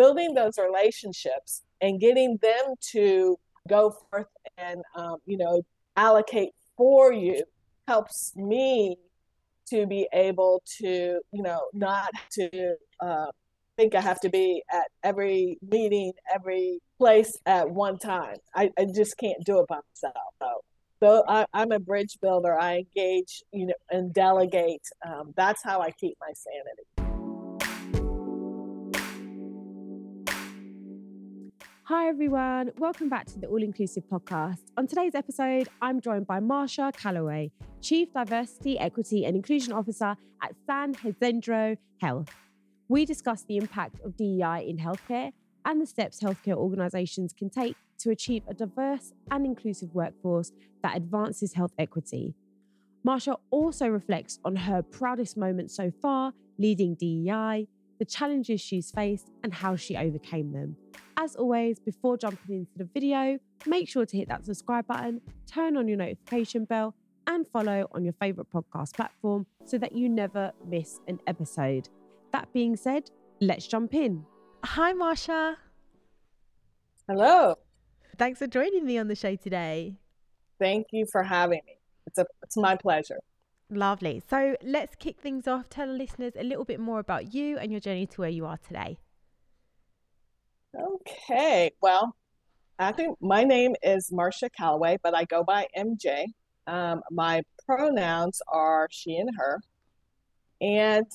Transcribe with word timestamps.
building 0.00 0.32
those 0.32 0.54
relationships 0.56 1.62
and 1.82 2.00
getting 2.00 2.38
them 2.40 2.74
to 2.80 3.36
go 3.68 3.90
forth 3.90 4.26
and 4.56 4.80
um, 4.96 5.16
you 5.26 5.36
know 5.36 5.60
allocate 5.94 6.52
for 6.74 7.12
you 7.12 7.44
helps 7.86 8.32
me 8.34 8.96
to 9.68 9.86
be 9.86 10.08
able 10.14 10.62
to 10.78 11.20
you 11.32 11.42
know 11.42 11.60
not 11.74 12.10
to 12.32 12.48
uh, 13.00 13.26
think 13.76 13.94
I 13.94 14.00
have 14.00 14.20
to 14.20 14.30
be 14.30 14.62
at 14.72 14.86
every 15.04 15.58
meeting, 15.66 16.12
every 16.34 16.80
place 16.98 17.32
at 17.44 17.70
one 17.70 17.98
time. 17.98 18.36
I, 18.54 18.70
I 18.78 18.86
just 18.94 19.16
can't 19.18 19.42
do 19.44 19.60
it 19.60 19.66
by 19.68 19.80
myself. 19.90 20.30
So, 20.42 20.50
so 21.02 21.24
I, 21.26 21.46
am 21.54 21.72
a 21.72 21.78
bridge 21.78 22.18
builder. 22.20 22.58
I 22.58 22.84
engage, 22.84 23.42
you 23.52 23.66
know, 23.66 23.74
and 23.90 24.12
delegate. 24.12 24.86
Um, 25.06 25.32
that's 25.36 25.62
how 25.64 25.80
I 25.80 25.90
keep 25.92 26.16
my 26.20 26.32
sanity. 26.34 26.99
Hi, 31.90 32.06
everyone. 32.06 32.70
Welcome 32.78 33.08
back 33.08 33.26
to 33.32 33.40
the 33.40 33.48
All 33.48 33.60
Inclusive 33.60 34.04
podcast. 34.08 34.60
On 34.76 34.86
today's 34.86 35.16
episode, 35.16 35.68
I'm 35.82 36.00
joined 36.00 36.24
by 36.24 36.38
Marcia 36.38 36.92
Calloway, 36.96 37.50
Chief 37.80 38.12
Diversity, 38.12 38.78
Equity 38.78 39.26
and 39.26 39.34
Inclusion 39.34 39.72
Officer 39.72 40.14
at 40.40 40.54
San 40.68 40.94
Ysidro 41.04 41.74
Health. 42.00 42.28
We 42.88 43.04
discuss 43.04 43.42
the 43.42 43.56
impact 43.56 43.96
of 44.04 44.16
DEI 44.16 44.66
in 44.68 44.78
healthcare 44.78 45.32
and 45.64 45.82
the 45.82 45.86
steps 45.86 46.20
healthcare 46.20 46.54
organisations 46.54 47.32
can 47.32 47.50
take 47.50 47.74
to 47.98 48.10
achieve 48.10 48.44
a 48.46 48.54
diverse 48.54 49.12
and 49.32 49.44
inclusive 49.44 49.92
workforce 49.92 50.52
that 50.84 50.96
advances 50.96 51.54
health 51.54 51.72
equity. 51.76 52.36
Marcia 53.02 53.34
also 53.50 53.88
reflects 53.88 54.38
on 54.44 54.54
her 54.54 54.80
proudest 54.80 55.36
moments 55.36 55.74
so 55.74 55.90
far 56.00 56.34
leading 56.56 56.94
DEI, 56.94 57.66
the 58.00 58.04
challenges 58.06 58.60
she's 58.62 58.90
faced, 58.90 59.30
and 59.44 59.52
how 59.52 59.76
she 59.76 59.94
overcame 59.94 60.52
them. 60.52 60.74
As 61.18 61.36
always, 61.36 61.78
before 61.78 62.16
jumping 62.16 62.56
into 62.56 62.72
the 62.76 62.86
video, 62.86 63.38
make 63.66 63.88
sure 63.88 64.06
to 64.06 64.16
hit 64.16 64.26
that 64.28 64.46
subscribe 64.46 64.86
button, 64.86 65.20
turn 65.46 65.76
on 65.76 65.86
your 65.86 65.98
notification 65.98 66.64
bell, 66.64 66.94
and 67.26 67.46
follow 67.46 67.86
on 67.92 68.02
your 68.02 68.14
favourite 68.14 68.50
podcast 68.50 68.94
platform 68.94 69.44
so 69.66 69.76
that 69.76 69.92
you 69.92 70.08
never 70.08 70.50
miss 70.66 70.98
an 71.08 71.20
episode. 71.26 71.90
That 72.32 72.50
being 72.54 72.74
said, 72.74 73.10
let's 73.42 73.66
jump 73.66 73.92
in. 73.92 74.24
Hi, 74.64 74.94
Marcia. 74.94 75.58
Hello. 77.06 77.56
Thanks 78.16 78.38
for 78.38 78.46
joining 78.46 78.86
me 78.86 78.96
on 78.96 79.08
the 79.08 79.14
show 79.14 79.36
today. 79.36 79.96
Thank 80.58 80.86
you 80.92 81.04
for 81.12 81.22
having 81.22 81.60
me. 81.66 81.76
It's 82.06 82.18
a 82.18 82.24
it's 82.42 82.56
my 82.56 82.76
pleasure. 82.76 83.18
Lovely. 83.70 84.20
So 84.28 84.56
let's 84.62 84.96
kick 84.96 85.20
things 85.20 85.46
off. 85.46 85.68
Tell 85.68 85.86
the 85.86 85.92
listeners 85.92 86.32
a 86.36 86.42
little 86.42 86.64
bit 86.64 86.80
more 86.80 86.98
about 86.98 87.32
you 87.34 87.56
and 87.58 87.70
your 87.70 87.80
journey 87.80 88.06
to 88.06 88.20
where 88.20 88.30
you 88.30 88.44
are 88.44 88.58
today. 88.58 88.98
Okay. 90.76 91.70
Well, 91.80 92.16
I 92.78 92.92
think 92.92 93.16
my 93.20 93.44
name 93.44 93.76
is 93.82 94.10
Marcia 94.10 94.50
Calloway, 94.50 94.98
but 95.02 95.14
I 95.14 95.24
go 95.24 95.44
by 95.44 95.68
MJ. 95.76 96.26
Um, 96.66 97.02
my 97.10 97.42
pronouns 97.64 98.42
are 98.48 98.88
she 98.90 99.16
and 99.16 99.30
her. 99.36 99.60
And 100.60 101.06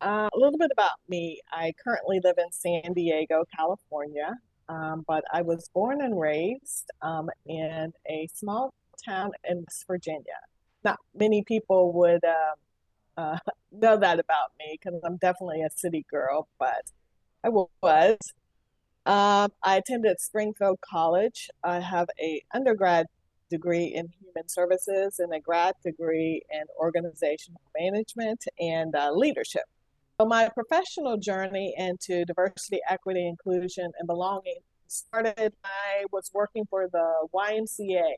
uh, 0.00 0.28
a 0.32 0.38
little 0.38 0.58
bit 0.58 0.70
about 0.72 0.92
me. 1.08 1.40
I 1.52 1.72
currently 1.84 2.20
live 2.24 2.36
in 2.38 2.50
San 2.50 2.94
Diego, 2.94 3.44
California, 3.54 4.34
um, 4.68 5.04
but 5.06 5.24
I 5.32 5.42
was 5.42 5.68
born 5.74 6.02
and 6.02 6.18
raised 6.18 6.90
um, 7.02 7.28
in 7.46 7.92
a 8.08 8.28
small 8.34 8.72
town 9.04 9.30
in 9.48 9.58
West 9.58 9.84
Virginia. 9.86 10.40
Not 10.84 10.98
many 11.14 11.42
people 11.42 11.92
would 11.92 12.24
uh, 12.24 13.20
uh, 13.20 13.38
know 13.72 13.96
that 13.96 14.18
about 14.18 14.52
me 14.58 14.78
because 14.80 15.00
I'm 15.04 15.16
definitely 15.16 15.62
a 15.62 15.70
city 15.74 16.06
girl, 16.10 16.48
but 16.58 16.82
I 17.44 17.48
was. 17.48 18.18
Um, 19.06 19.50
I 19.62 19.76
attended 19.76 20.20
Springfield 20.20 20.78
College. 20.82 21.48
I 21.64 21.80
have 21.80 22.08
a 22.20 22.42
undergrad 22.54 23.06
degree 23.50 23.86
in 23.86 24.08
human 24.20 24.48
services 24.48 25.18
and 25.18 25.32
a 25.32 25.40
grad 25.40 25.74
degree 25.82 26.42
in 26.50 26.64
organizational 26.78 27.60
management 27.78 28.44
and 28.60 28.94
uh, 28.94 29.10
leadership. 29.12 29.62
So 30.20 30.26
my 30.26 30.50
professional 30.50 31.16
journey 31.16 31.74
into 31.78 32.24
diversity, 32.24 32.80
equity, 32.88 33.26
inclusion, 33.26 33.90
and 33.98 34.06
belonging 34.06 34.58
started. 34.88 35.52
I 35.64 36.04
was 36.12 36.30
working 36.34 36.66
for 36.68 36.88
the 36.88 37.28
YMCA. 37.32 38.14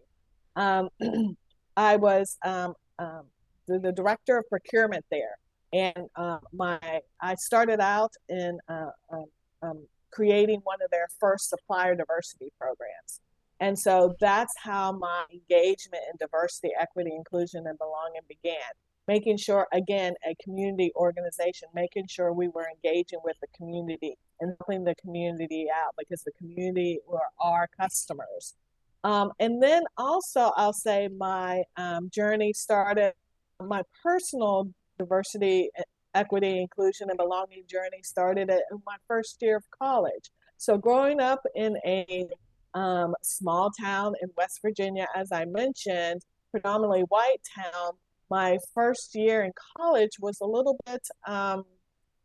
Um, 0.56 0.88
I 1.80 1.96
was 1.96 2.36
um, 2.44 2.74
um, 2.98 3.22
the, 3.66 3.78
the, 3.78 3.90
director 3.90 4.36
of 4.36 4.44
procurement 4.50 5.02
there, 5.10 5.38
and 5.72 6.10
um, 6.14 6.40
my 6.52 6.78
I 7.22 7.34
started 7.36 7.80
out 7.80 8.12
in 8.28 8.58
uh, 8.68 8.90
um, 9.10 9.24
um, 9.62 9.86
creating 10.12 10.60
one 10.64 10.82
of 10.84 10.90
their 10.90 11.08
first 11.18 11.48
supplier 11.48 11.94
diversity 11.94 12.52
programs. 12.60 13.22
And 13.60 13.78
so 13.78 14.14
that's 14.20 14.52
how 14.62 14.92
my 14.92 15.24
engagement 15.32 16.02
in 16.10 16.18
diversity, 16.18 16.70
equity, 16.78 17.12
inclusion, 17.16 17.66
and 17.66 17.78
belonging 17.78 18.20
began. 18.28 18.72
Making 19.08 19.38
sure, 19.38 19.66
again, 19.72 20.12
a 20.28 20.34
community 20.44 20.92
organization, 20.96 21.68
making 21.74 22.08
sure 22.08 22.34
we 22.34 22.48
were 22.48 22.68
engaging 22.68 23.20
with 23.24 23.36
the 23.40 23.48
community 23.56 24.16
and 24.40 24.54
helping 24.60 24.84
the 24.84 24.94
community 24.96 25.66
out 25.74 25.94
because 25.98 26.22
the 26.24 26.32
community 26.32 27.00
were 27.06 27.28
our 27.40 27.68
customers. 27.80 28.54
Um, 29.02 29.32
and 29.40 29.62
then 29.62 29.84
also, 29.96 30.52
I'll 30.56 30.72
say 30.72 31.08
my 31.08 31.62
um, 31.76 32.10
journey 32.12 32.52
started, 32.52 33.14
my 33.60 33.82
personal 34.02 34.68
diversity 34.98 35.70
equity, 36.14 36.60
inclusion, 36.60 37.08
and 37.08 37.18
belonging 37.18 37.62
journey 37.66 38.02
started 38.02 38.50
at 38.50 38.62
my 38.86 38.96
first 39.06 39.40
year 39.40 39.56
of 39.56 39.64
college. 39.70 40.30
So, 40.56 40.76
growing 40.76 41.20
up 41.20 41.40
in 41.54 41.76
a 41.86 42.28
um, 42.74 43.14
small 43.22 43.70
town 43.80 44.14
in 44.22 44.28
West 44.36 44.60
Virginia, 44.62 45.06
as 45.14 45.32
I 45.32 45.44
mentioned, 45.46 46.22
predominantly 46.50 47.02
white 47.02 47.40
town, 47.54 47.92
my 48.30 48.58
first 48.74 49.14
year 49.14 49.42
in 49.42 49.52
college 49.76 50.12
was 50.20 50.38
a 50.40 50.46
little 50.46 50.78
bit 50.86 51.06
um, 51.26 51.64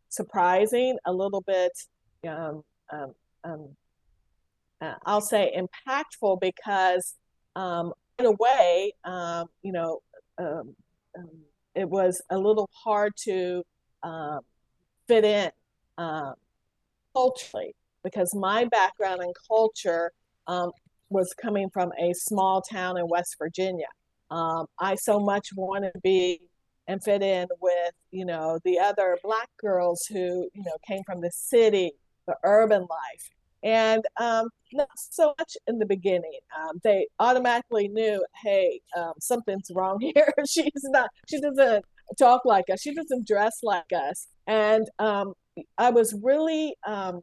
surprising, 0.10 0.98
a 1.06 1.14
little 1.14 1.42
bit, 1.42 1.72
um, 2.28 2.64
um, 2.92 3.76
uh, 4.82 4.94
I'll 5.06 5.22
say, 5.22 5.54
impactful 5.58 6.42
because 6.42 7.16
um, 7.56 7.94
right 8.20 8.28
away, 8.28 8.94
you 9.64 9.72
know, 9.72 10.02
it 11.76 11.90
was 11.90 12.22
a 12.30 12.38
little 12.38 12.70
hard 12.74 13.14
to 13.24 13.64
um, 14.04 14.40
fit 15.08 15.26
in 15.26 15.52
um, 15.98 16.34
culturally 17.14 17.76
because 18.04 18.34
my 18.36 18.66
background 18.66 19.22
and 19.22 19.34
culture 19.48 20.12
um, 20.48 20.72
was 21.10 21.34
coming 21.42 21.70
from 21.72 21.92
a 22.00 22.14
small 22.14 22.62
town 22.62 22.98
in 22.98 23.08
West 23.08 23.36
Virginia. 23.40 23.88
Um, 24.32 24.66
I 24.80 24.96
so 24.96 25.20
much 25.20 25.50
wanted 25.56 25.92
to 25.94 26.00
be 26.02 26.42
and 26.88 27.04
fit 27.04 27.22
in 27.22 27.48
with, 27.62 27.94
you 28.12 28.26
know, 28.26 28.60
the 28.64 28.80
other 28.80 29.18
black 29.24 29.50
girls 29.60 30.06
who, 30.08 30.48
you 30.54 30.64
know, 30.64 30.78
came 30.88 31.02
from 31.06 31.22
the 31.22 31.32
city, 31.32 31.92
the 32.28 32.36
urban 32.44 32.82
life. 32.82 33.30
And 33.66 34.06
um, 34.22 34.50
not 34.74 34.90
so 34.96 35.34
much 35.40 35.58
in 35.66 35.80
the 35.80 35.88
beginning. 35.88 36.40
Um, 36.56 36.80
they 36.84 37.08
automatically 37.20 37.88
knew, 37.88 38.24
hey, 38.44 38.80
um, 38.96 39.14
something's 39.20 39.72
wrong 39.74 40.00
here. 40.16 40.32
She's 40.48 40.72
not, 40.84 41.10
she 41.28 41.42
doesn't 41.42 41.84
talk 42.20 42.46
like 42.46 42.66
us. 42.72 42.82
She 42.82 42.94
doesn't 42.94 43.28
dress 43.28 43.58
like 43.64 43.92
us. 43.92 44.28
And 44.46 44.88
um, 45.00 45.34
I 45.80 45.90
was 45.90 46.16
really 46.22 46.76
um, 46.86 47.22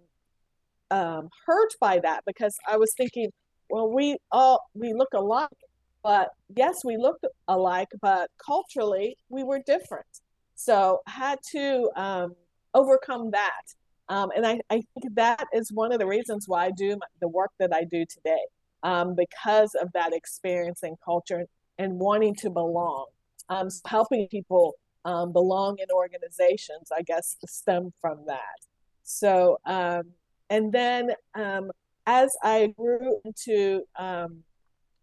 um, 0.91 1.29
hurt 1.47 1.75
by 1.81 2.01
that 2.01 2.25
because 2.27 2.57
I 2.69 2.77
was 2.77 2.93
thinking, 2.97 3.31
well, 3.71 3.89
we 3.89 4.19
all 4.33 4.61
we 4.75 4.93
look 4.93 5.15
alike, 5.15 5.49
but 6.03 6.31
yes, 6.55 6.85
we 6.85 6.97
look 6.97 7.19
alike, 7.47 7.89
but 8.03 8.31
culturally 8.45 9.17
we 9.29 9.45
were 9.45 9.61
different. 9.65 10.05
So 10.57 11.01
had 11.07 11.39
to 11.53 11.89
overcome 12.75 13.31
that. 13.31 13.63
Um, 14.09 14.31
and 14.37 14.47
I, 14.47 14.61
I 14.71 14.83
think 14.95 15.15
that 15.15 15.47
is 15.53 15.73
one 15.73 15.93
of 15.93 15.99
the 15.99 16.07
reasons 16.07 16.45
why 16.47 16.67
I 16.67 16.71
do 16.71 16.91
my, 16.91 17.06
the 17.21 17.29
work 17.29 17.50
that 17.59 17.73
I 17.73 17.85
do 17.85 18.05
today, 18.05 18.43
um, 18.82 19.15
because 19.15 19.75
of 19.81 19.88
that 19.94 20.12
experience 20.12 20.82
and 20.82 20.97
culture 21.05 21.47
and 21.79 21.99
wanting 21.99 22.35
to 22.37 22.50
belong 22.50 23.06
um, 23.49 23.69
helping 23.87 24.29
people 24.29 24.75
um, 25.05 25.32
belong 25.32 25.79
in 25.79 25.87
organizations, 25.94 26.91
I 26.97 27.03
guess, 27.03 27.37
stem 27.47 27.93
from 28.00 28.25
that. 28.26 28.59
So, 29.03 29.59
um, 29.67 30.03
and 30.49 30.73
then 30.73 31.11
um, 31.35 31.71
as 32.06 32.31
I 32.43 32.73
grew 32.76 33.21
into 33.25 33.82
um, 33.99 34.43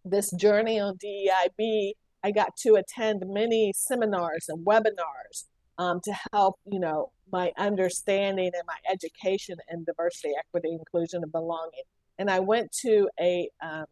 this 0.05 0.31
journey 0.33 0.79
on 0.79 0.97
DEIB, 0.97 1.93
I 2.23 2.31
got 2.31 2.55
to 2.63 2.75
attend 2.75 3.23
many 3.25 3.73
seminars 3.75 4.45
and 4.47 4.65
webinars 4.65 5.45
um, 5.79 5.99
to 6.03 6.13
help, 6.31 6.59
you 6.71 6.79
know, 6.79 7.11
my 7.31 7.51
understanding 7.57 8.51
and 8.53 8.63
my 8.67 8.77
education 8.91 9.57
in 9.71 9.83
diversity, 9.83 10.33
equity, 10.37 10.71
inclusion, 10.71 11.23
and 11.23 11.31
belonging. 11.31 11.83
And 12.19 12.29
I 12.29 12.39
went 12.39 12.71
to 12.83 13.09
a, 13.19 13.49
um, 13.63 13.85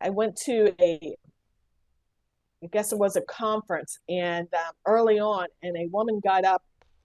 I 0.00 0.08
went 0.08 0.36
to 0.46 0.74
a 0.80 1.14
I 2.64 2.68
guess 2.68 2.92
it 2.92 2.98
was 2.98 3.16
a 3.16 3.22
conference, 3.22 3.98
and 4.08 4.46
um, 4.54 4.72
early 4.86 5.18
on, 5.18 5.48
and 5.64 5.76
a 5.76 5.88
woman 5.90 6.20
got 6.22 6.44
up 6.44 6.62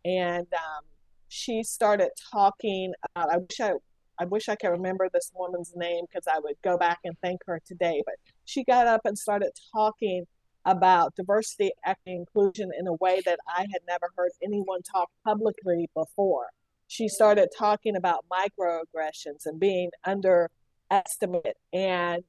and 0.08 0.48
um, 0.54 0.84
she 1.28 1.64
started 1.64 2.10
talking 2.32 2.94
about, 3.16 3.30
I 3.30 3.38
wish 3.38 3.60
I, 3.60 3.72
I 4.20 4.26
wish 4.26 4.48
I 4.48 4.56
could 4.56 4.70
remember 4.70 5.10
this 5.14 5.32
woman's 5.36 5.74
name 5.76 6.06
because 6.08 6.26
I 6.34 6.40
would 6.40 6.56
go 6.64 6.78
back 6.78 7.00
and 7.04 7.16
thank 7.22 7.42
her 7.46 7.62
today. 7.66 8.02
But 8.06 8.16
she 8.46 8.64
got 8.64 8.88
up 8.88 9.02
and 9.04 9.18
started 9.18 9.52
talking 9.74 10.26
about 10.68 11.16
diversity, 11.16 11.72
equity, 11.86 12.16
inclusion 12.18 12.70
in 12.78 12.88
a 12.88 12.94
way 12.94 13.22
that 13.26 13.40
I 13.48 13.62
had 13.62 13.82
never 13.88 14.12
heard 14.16 14.32
anyone 14.44 14.82
talk 14.84 15.10
publicly 15.26 15.90
before. 15.96 16.48
She 16.88 17.08
started 17.08 17.50
talking 17.58 17.96
about 17.96 18.26
microaggressions 18.32 19.46
and 19.46 19.60
being 19.60 19.90
underestimated 20.06 21.56
and 21.74 22.24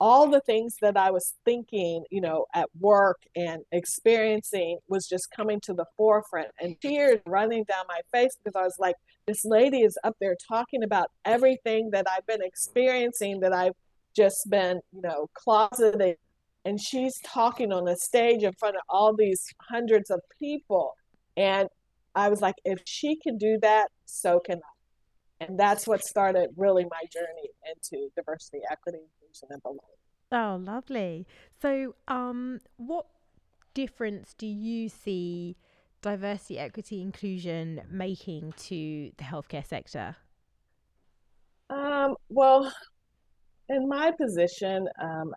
all 0.00 0.28
the 0.28 0.40
things 0.40 0.76
that 0.82 0.96
I 0.96 1.12
was 1.12 1.34
thinking, 1.44 2.04
you 2.10 2.20
know, 2.20 2.46
at 2.54 2.68
work 2.78 3.18
and 3.36 3.62
experiencing 3.70 4.78
was 4.88 5.08
just 5.08 5.28
coming 5.34 5.60
to 5.60 5.72
the 5.72 5.86
forefront 5.96 6.48
and 6.60 6.78
tears 6.80 7.20
running 7.26 7.64
down 7.64 7.84
my 7.88 8.00
face 8.12 8.36
because 8.42 8.58
I 8.58 8.64
was 8.64 8.76
like, 8.78 8.96
this 9.26 9.44
lady 9.44 9.82
is 9.82 9.96
up 10.02 10.16
there 10.20 10.36
talking 10.48 10.82
about 10.82 11.10
everything 11.24 11.90
that 11.92 12.06
I've 12.10 12.26
been 12.26 12.42
experiencing 12.42 13.40
that 13.40 13.52
I've 13.52 13.74
just 14.16 14.50
been, 14.50 14.80
you 14.92 15.00
know, 15.00 15.28
closeted. 15.34 16.16
And 16.64 16.80
she's 16.80 17.14
talking 17.26 17.72
on 17.72 17.86
a 17.88 17.96
stage 17.96 18.42
in 18.42 18.52
front 18.58 18.76
of 18.76 18.82
all 18.88 19.14
these 19.14 19.44
hundreds 19.68 20.10
of 20.10 20.20
people. 20.38 20.94
And 21.36 21.68
I 22.14 22.28
was 22.28 22.40
like, 22.40 22.54
if 22.64 22.80
she 22.86 23.16
can 23.16 23.36
do 23.36 23.58
that, 23.62 23.88
so 24.06 24.40
can 24.40 24.58
I. 24.58 25.44
And 25.44 25.58
that's 25.58 25.86
what 25.86 26.02
started 26.02 26.50
really 26.56 26.84
my 26.84 27.02
journey 27.12 27.50
into 27.68 28.08
diversity, 28.16 28.60
equity, 28.70 28.98
inclusion, 28.98 29.48
and 29.50 29.62
belonging. 29.62 29.80
Oh, 30.32 30.62
lovely. 30.64 31.26
So, 31.60 31.94
um, 32.08 32.60
what 32.76 33.06
difference 33.74 34.34
do 34.38 34.46
you 34.46 34.88
see 34.88 35.56
diversity, 36.00 36.58
equity, 36.58 37.02
inclusion 37.02 37.82
making 37.90 38.52
to 38.52 39.10
the 39.16 39.24
healthcare 39.24 39.66
sector? 39.66 40.16
Um, 41.70 42.14
well, 42.28 42.72
in 43.68 43.88
my 43.88 44.12
position, 44.12 44.86
um, 45.00 45.32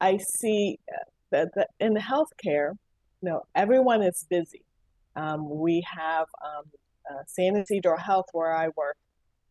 I 0.00 0.18
see 0.18 0.78
uh, 0.92 1.46
that, 1.54 1.68
in 1.80 1.94
healthcare, 1.94 2.72
you 3.22 3.30
know, 3.30 3.42
everyone 3.54 4.02
is 4.02 4.26
busy. 4.28 4.62
Um, 5.14 5.48
we 5.48 5.84
have 5.86 6.26
um, 6.44 6.64
uh, 7.10 7.22
San 7.26 7.56
Ysidro 7.56 7.96
Health, 7.96 8.26
where 8.32 8.54
I 8.54 8.68
work. 8.76 8.96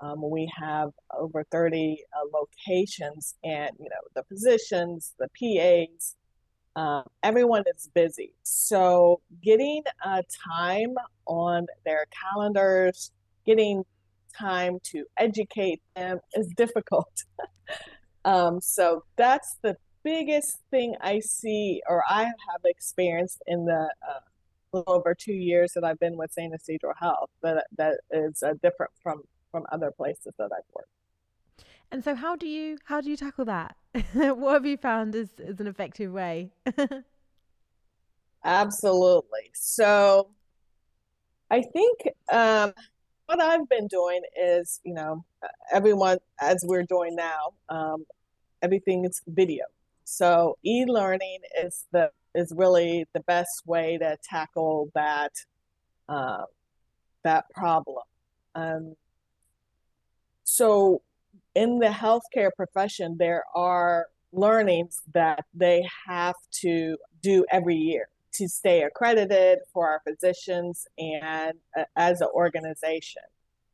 Um, 0.02 0.30
we 0.30 0.52
have 0.56 0.92
over 1.18 1.46
30 1.52 2.04
uh, 2.14 2.38
locations, 2.38 3.36
and 3.44 3.72
you 3.80 3.90
know 3.90 4.02
the 4.14 4.24
physicians, 4.24 5.14
the 5.18 5.30
PAs, 5.40 6.16
uh, 6.76 7.04
everyone 7.24 7.64
is 7.74 7.90
busy. 7.94 8.34
So 8.44 9.22
getting 9.42 9.84
uh, 10.04 10.22
time 10.48 10.96
on 11.26 11.68
their 11.86 12.06
calendars, 12.22 13.12
getting 13.46 13.84
time 14.38 14.80
to 14.92 15.06
educate 15.18 15.82
them 15.96 16.20
is 16.34 16.48
difficult. 16.58 17.24
um, 18.26 18.60
so 18.62 19.04
that's 19.16 19.58
the 19.64 19.78
biggest 20.06 20.60
thing 20.70 20.96
I 21.02 21.20
see, 21.20 21.82
or 21.90 22.04
I 22.08 22.24
have 22.24 22.62
experienced 22.64 23.42
in 23.48 23.66
the 23.66 23.90
uh, 24.08 24.20
little 24.72 24.94
over 24.94 25.14
two 25.14 25.34
years 25.34 25.74
that 25.74 25.84
I've 25.84 26.00
been 26.00 26.16
with 26.16 26.32
San 26.32 26.52
Ysidro 26.54 26.94
Health 26.98 27.32
that 27.42 27.66
that 27.78 27.96
is 28.12 28.42
uh, 28.44 28.54
different 28.62 28.92
from 29.04 29.24
from 29.52 29.66
other 29.72 29.92
places 29.92 30.34
that 30.38 30.52
I've 30.56 30.70
worked. 30.74 30.90
And 31.92 32.04
so, 32.04 32.16
how 32.16 32.36
do 32.36 32.48
you 32.48 32.78
how 32.86 33.02
do 33.02 33.10
you 33.10 33.18
tackle 33.18 33.46
that? 33.46 33.76
what 34.14 34.54
have 34.54 34.66
you 34.66 34.78
found 34.78 35.16
is 35.16 35.30
as 35.46 35.60
an 35.60 35.68
effective 35.68 36.12
way? 36.14 36.52
Absolutely. 38.44 39.50
So, 39.54 40.30
I 41.50 41.64
think 41.64 41.98
um, 42.32 42.74
what 43.26 43.42
I've 43.42 43.68
been 43.68 43.88
doing 43.88 44.22
is, 44.40 44.80
you 44.84 44.94
know, 44.94 45.26
everyone 45.72 46.20
as 46.40 46.64
we're 46.64 46.84
doing 46.84 47.16
now, 47.16 47.54
um, 47.70 48.06
everything 48.62 49.06
is 49.06 49.22
video. 49.28 49.66
So 50.06 50.58
e-learning 50.64 51.40
is 51.64 51.86
the 51.92 52.12
is 52.34 52.54
really 52.56 53.06
the 53.14 53.22
best 53.22 53.64
way 53.66 53.98
to 53.98 54.18
tackle 54.24 54.92
that 54.94 55.32
uh, 56.08 56.44
that 57.24 57.50
problem. 57.50 58.04
Um, 58.54 58.96
so 60.44 61.02
in 61.56 61.80
the 61.80 61.88
healthcare 61.88 62.52
profession, 62.56 63.18
there 63.18 63.44
are 63.56 64.08
learnings 64.32 65.02
that 65.14 65.46
they 65.54 65.88
have 66.08 66.36
to 66.62 66.98
do 67.22 67.46
every 67.52 67.76
year 67.76 68.08
to 68.34 68.48
stay 68.48 68.84
accredited 68.84 69.60
for 69.74 69.90
our 69.90 70.02
physicians 70.08 70.88
and 70.98 71.54
uh, 71.78 71.84
as 71.96 72.22
an 72.22 72.28
organization 72.34 73.24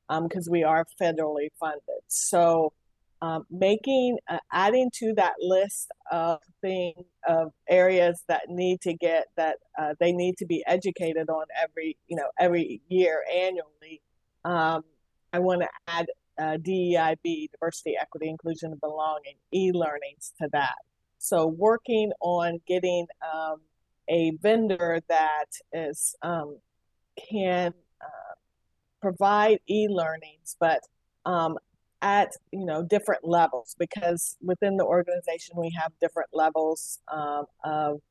because 0.08 0.48
um, 0.48 0.52
we 0.52 0.64
are 0.64 0.86
federally 1.02 1.50
funded. 1.60 2.02
So 2.08 2.74
um, 3.22 3.46
making 3.52 4.18
uh, 4.30 4.40
adding 4.52 4.90
to 4.96 5.14
that 5.14 5.34
list 5.40 5.92
of 6.12 6.40
things 6.62 7.06
of 7.28 7.52
areas 7.70 8.24
that 8.28 8.50
need 8.50 8.82
to 8.82 8.94
get 8.94 9.28
that 9.36 9.58
uh, 9.80 9.94
they 10.00 10.12
need 10.12 10.38
to 10.38 10.46
be 10.46 10.64
educated 10.68 11.30
on 11.30 11.46
every 11.62 11.98
you 12.08 12.16
know 12.16 12.28
every 12.40 12.82
year 12.90 13.24
annually 13.34 14.02
um, 14.44 14.84
i 15.34 15.40
want 15.40 15.62
to 15.62 15.70
add 15.88 16.08
uh, 16.42 16.58
deib 16.58 17.50
diversity 17.52 17.96
equity 18.00 18.30
inclusion 18.30 18.72
and 18.72 18.82
belonging 18.82 19.36
e-learnings 19.54 20.34
to 20.42 20.50
that. 20.52 20.76
So 21.20 21.48
working 21.48 22.12
on 22.20 22.60
getting 22.68 23.08
um, 23.22 23.62
a 24.10 24.32
vendor 24.42 25.02
that 25.08 25.46
is 25.72 26.16
um, 26.24 26.58
can 27.30 27.74
uh, 28.02 28.34
provide 29.02 29.60
e-learnings 29.70 30.56
but 30.60 30.82
um, 31.26 31.58
at 32.02 32.32
you 32.52 32.66
know 32.66 32.84
different 32.84 33.24
levels 33.24 33.76
because 33.78 34.38
within 34.42 34.78
the 34.78 34.86
organization 34.86 35.56
we 35.56 35.72
have 35.80 35.92
different 36.02 36.30
levels 36.34 37.00
um, 37.12 37.46
of 37.64 38.02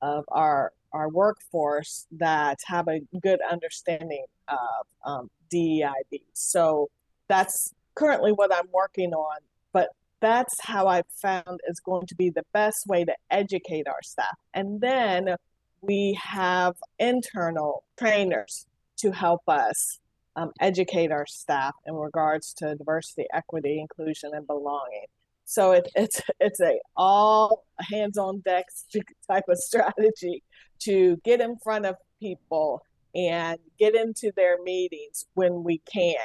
of 0.00 0.24
our 0.28 0.72
our 0.92 1.08
workforce 1.08 2.06
that 2.12 2.58
have 2.66 2.86
a 2.88 3.00
good 3.20 3.40
understanding 3.50 4.24
of 4.48 4.86
um, 5.04 5.30
DEIB. 5.52 6.22
So 6.34 6.90
that's 7.28 7.72
currently 7.94 8.32
what 8.32 8.54
I'm 8.54 8.68
working 8.72 9.12
on, 9.12 9.38
but 9.72 9.88
that's 10.20 10.54
how 10.60 10.86
I've 10.86 11.06
found 11.10 11.60
is 11.66 11.80
going 11.80 12.06
to 12.08 12.14
be 12.14 12.30
the 12.30 12.44
best 12.52 12.86
way 12.86 13.04
to 13.04 13.14
educate 13.30 13.88
our 13.88 14.02
staff. 14.02 14.36
And 14.52 14.80
then 14.80 15.36
we 15.80 16.18
have 16.22 16.74
internal 16.98 17.84
trainers 17.98 18.66
to 18.98 19.12
help 19.12 19.42
us 19.48 19.98
um, 20.36 20.50
educate 20.60 21.12
our 21.12 21.26
staff 21.26 21.74
in 21.86 21.94
regards 21.94 22.52
to 22.54 22.74
diversity, 22.74 23.26
equity, 23.32 23.80
inclusion, 23.80 24.30
and 24.34 24.46
belonging. 24.46 25.06
So 25.44 25.72
it, 25.72 25.88
it's 25.94 26.22
it's 26.40 26.60
a 26.60 26.78
all 26.96 27.64
hands 27.78 28.18
on 28.18 28.40
deck 28.40 28.66
type 29.30 29.44
of 29.48 29.58
strategy 29.58 30.42
to 30.80 31.16
get 31.24 31.40
in 31.40 31.56
front 31.58 31.86
of 31.86 31.96
people 32.20 32.82
and 33.14 33.58
get 33.78 33.94
into 33.94 34.32
their 34.36 34.62
meetings 34.62 35.26
when 35.34 35.62
we 35.62 35.78
can. 35.92 36.16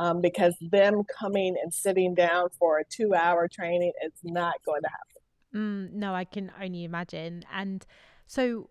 Um, 0.00 0.20
because 0.20 0.54
them 0.60 1.02
coming 1.18 1.56
and 1.60 1.74
sitting 1.74 2.14
down 2.14 2.50
for 2.56 2.78
a 2.78 2.84
two 2.88 3.16
hour 3.16 3.48
training 3.48 3.90
is 4.06 4.12
not 4.22 4.54
going 4.64 4.82
to 4.82 4.88
happen. 4.88 5.90
Mm, 5.90 5.92
no, 5.94 6.14
I 6.14 6.24
can 6.24 6.52
only 6.62 6.84
imagine. 6.84 7.44
And 7.52 7.84
so, 8.28 8.70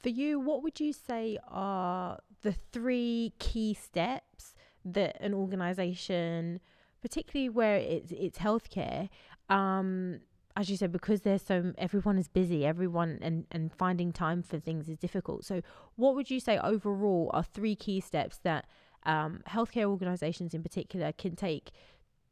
for 0.00 0.10
you, 0.10 0.38
what 0.38 0.62
would 0.62 0.78
you 0.78 0.92
say 0.92 1.36
are 1.48 2.20
the 2.42 2.54
three 2.72 3.32
key 3.38 3.74
steps 3.74 4.54
that 4.84 5.20
an 5.20 5.34
organization, 5.34 6.60
particularly 7.02 7.48
where 7.48 7.76
it's 7.76 8.12
it's 8.12 8.38
healthcare, 8.38 9.08
um, 9.48 10.20
as 10.56 10.70
you 10.70 10.76
said, 10.76 10.92
because 10.92 11.22
there's 11.22 11.42
so 11.42 11.72
everyone 11.78 12.18
is 12.18 12.28
busy, 12.28 12.64
everyone 12.64 13.18
and 13.22 13.46
and 13.50 13.72
finding 13.72 14.12
time 14.12 14.42
for 14.42 14.58
things 14.58 14.88
is 14.88 14.98
difficult. 14.98 15.44
So, 15.44 15.62
what 15.96 16.14
would 16.14 16.30
you 16.30 16.40
say 16.40 16.58
overall 16.58 17.30
are 17.34 17.42
three 17.42 17.74
key 17.74 18.00
steps 18.00 18.38
that 18.44 18.66
um, 19.04 19.42
healthcare 19.48 19.84
organizations 19.84 20.54
in 20.54 20.62
particular 20.62 21.12
can 21.12 21.36
take 21.36 21.70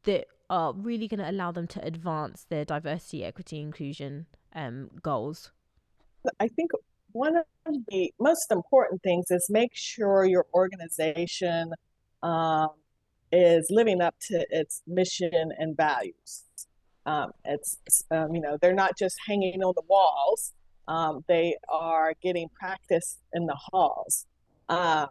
that 0.03 0.27
are 0.49 0.73
really 0.73 1.07
going 1.07 1.19
to 1.19 1.29
allow 1.29 1.51
them 1.51 1.67
to 1.67 1.83
advance 1.85 2.45
their 2.49 2.63
diversity, 2.63 3.23
equity, 3.23 3.59
inclusion 3.59 4.25
um, 4.53 4.89
goals? 5.01 5.51
I 6.39 6.47
think 6.47 6.71
one 7.17 7.35
of 7.35 7.45
the 7.89 8.13
most 8.19 8.51
important 8.51 9.01
things 9.01 9.31
is 9.31 9.47
make 9.49 9.71
sure 9.73 10.25
your 10.25 10.45
organization 10.53 11.73
um, 12.21 12.69
is 13.31 13.67
living 13.71 14.01
up 14.01 14.15
to 14.27 14.45
its 14.51 14.83
mission 14.85 15.51
and 15.57 15.75
values. 15.75 16.43
Um, 17.05 17.31
it's 17.45 17.77
um, 18.11 18.35
you 18.35 18.41
know 18.41 18.57
they're 18.61 18.73
not 18.73 18.97
just 18.97 19.15
hanging 19.27 19.63
on 19.63 19.73
the 19.75 19.83
walls; 19.87 20.53
um, 20.87 21.23
they 21.27 21.55
are 21.69 22.13
getting 22.21 22.49
practice 22.49 23.17
in 23.33 23.45
the 23.47 23.57
halls. 23.57 24.25
Um, 24.69 25.07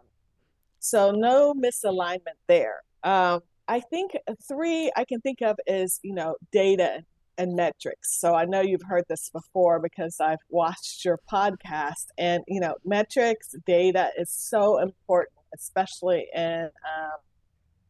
so 0.79 1.11
no 1.11 1.53
misalignment 1.53 2.39
there. 2.47 2.83
Um, 3.03 3.41
I 3.67 3.81
think 3.81 4.11
three 4.47 4.91
I 4.95 5.03
can 5.03 5.19
think 5.21 5.41
of 5.41 5.57
is 5.65 5.99
you 6.03 6.13
know 6.13 6.35
data 6.51 6.93
and 6.95 7.05
metrics. 7.45 8.19
So 8.19 8.33
I 8.33 8.45
know 8.45 8.61
you've 8.61 8.81
heard 8.87 9.05
this 9.07 9.29
before 9.31 9.79
because 9.79 10.17
I've 10.19 10.39
watched 10.49 11.05
your 11.05 11.19
podcast 11.31 12.07
and 12.17 12.43
you 12.47 12.59
know 12.59 12.75
metrics 12.85 13.53
data 13.65 14.09
is 14.17 14.31
so 14.31 14.79
important 14.79 15.37
especially 15.53 16.27
in 16.33 16.63
um, 16.65 17.19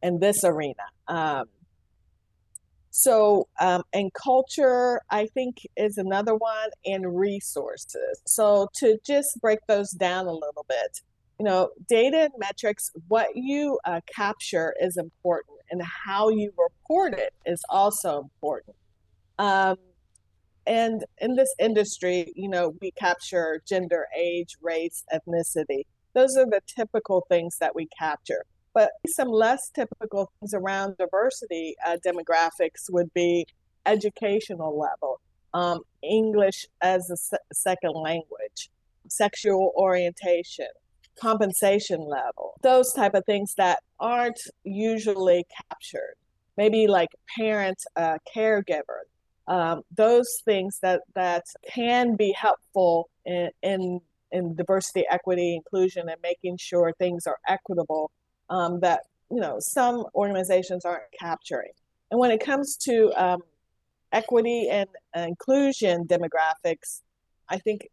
in 0.02 0.20
this 0.20 0.44
arena. 0.44 0.84
Um, 1.08 1.46
so, 2.90 3.48
um, 3.60 3.84
and 3.94 4.12
culture, 4.14 5.02
I 5.10 5.28
think, 5.28 5.68
is 5.76 5.98
another 5.98 6.34
one, 6.34 6.70
and 6.86 7.18
resources. 7.18 8.22
So, 8.26 8.70
to 8.78 8.98
just 9.06 9.40
break 9.40 9.60
those 9.68 9.92
down 9.92 10.26
a 10.26 10.32
little 10.34 10.66
bit, 10.68 11.02
you 11.40 11.46
know, 11.46 11.70
data 11.88 12.22
and 12.22 12.34
metrics, 12.40 12.90
what 13.08 13.28
you 13.36 13.78
uh, 13.86 14.02
capture 14.14 14.74
is 14.82 14.98
important, 14.98 15.60
and 15.70 15.82
how 15.84 16.30
you 16.30 16.52
report 16.58 17.14
it 17.14 17.34
is 17.46 17.64
also 17.70 18.20
important. 18.20 18.76
Um, 19.40 19.78
and 20.66 21.06
in 21.20 21.36
this 21.36 21.54
industry, 21.60 22.34
you 22.36 22.50
know, 22.50 22.76
we 22.82 22.92
capture 22.92 23.62
gender, 23.66 24.08
age, 24.16 24.58
race, 24.62 25.04
ethnicity. 25.14 25.86
Those 26.14 26.36
are 26.36 26.46
the 26.46 26.62
typical 26.68 27.26
things 27.30 27.58
that 27.60 27.74
we 27.74 27.88
capture. 27.98 28.44
But 28.74 28.92
some 29.08 29.30
less 29.30 29.72
typical 29.74 30.30
things 30.40 30.54
around 30.54 30.98
diversity 30.98 31.76
uh, 31.86 31.98
demographics 32.06 32.92
would 32.92 33.14
be 33.14 33.48
educational 33.86 34.78
level, 34.78 35.22
um, 35.54 35.82
English 36.04 36.68
as 36.82 37.10
a 37.10 37.18
se- 37.18 37.38
second 37.54 37.94
language, 37.94 38.70
sexual 39.08 39.72
orientation, 39.78 40.68
compensation 41.20 42.02
level, 42.02 42.56
those 42.62 42.92
type 42.94 43.14
of 43.16 43.26
things 43.26 43.56
that 43.56 43.80
aren't 44.00 44.40
usually 44.64 45.46
captured. 45.70 46.16
Maybe 46.58 46.88
like 46.88 47.10
parent, 47.38 47.82
uh, 47.96 48.18
caregiver, 48.36 49.06
um, 49.48 49.82
those 49.96 50.42
things 50.44 50.80
that 50.82 51.02
that 51.16 51.44
can 51.72 52.16
be 52.16 52.34
helpful 52.34 53.10
in, 53.26 53.50
in 53.62 54.02
in 54.32 54.56
diversity, 54.56 55.06
equity, 55.10 55.56
inclusion, 55.56 56.10
and 56.10 56.22
making 56.22 56.58
sure 56.58 56.94
things 57.00 57.26
are 57.28 57.38
equitable 57.48 58.12
um, 58.50 58.80
that 58.82 59.02
you 59.32 59.40
know 59.40 59.58
some 59.60 60.06
organizations 60.16 60.86
aren't 60.86 61.04
capturing. 61.18 61.72
And 62.12 62.20
when 62.20 62.32
it 62.32 62.40
comes 62.40 62.78
to 62.84 63.12
um, 63.16 63.42
equity 64.12 64.70
and 64.70 64.88
inclusion 65.16 66.06
demographics, 66.06 67.02
I 67.50 67.58
think 67.58 67.88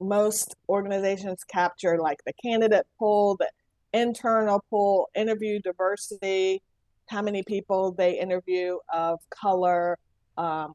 most 0.00 0.54
organizations 0.68 1.44
capture 1.44 1.98
like 1.98 2.18
the 2.24 2.32
candidate 2.42 2.86
pool, 2.98 3.36
the 3.38 3.50
internal 3.92 4.64
pool, 4.70 5.08
interview 5.14 5.60
diversity, 5.60 6.62
how 7.06 7.22
many 7.22 7.42
people 7.42 7.92
they 7.92 8.18
interview 8.18 8.78
of 8.92 9.18
color, 9.30 9.98
um, 10.36 10.74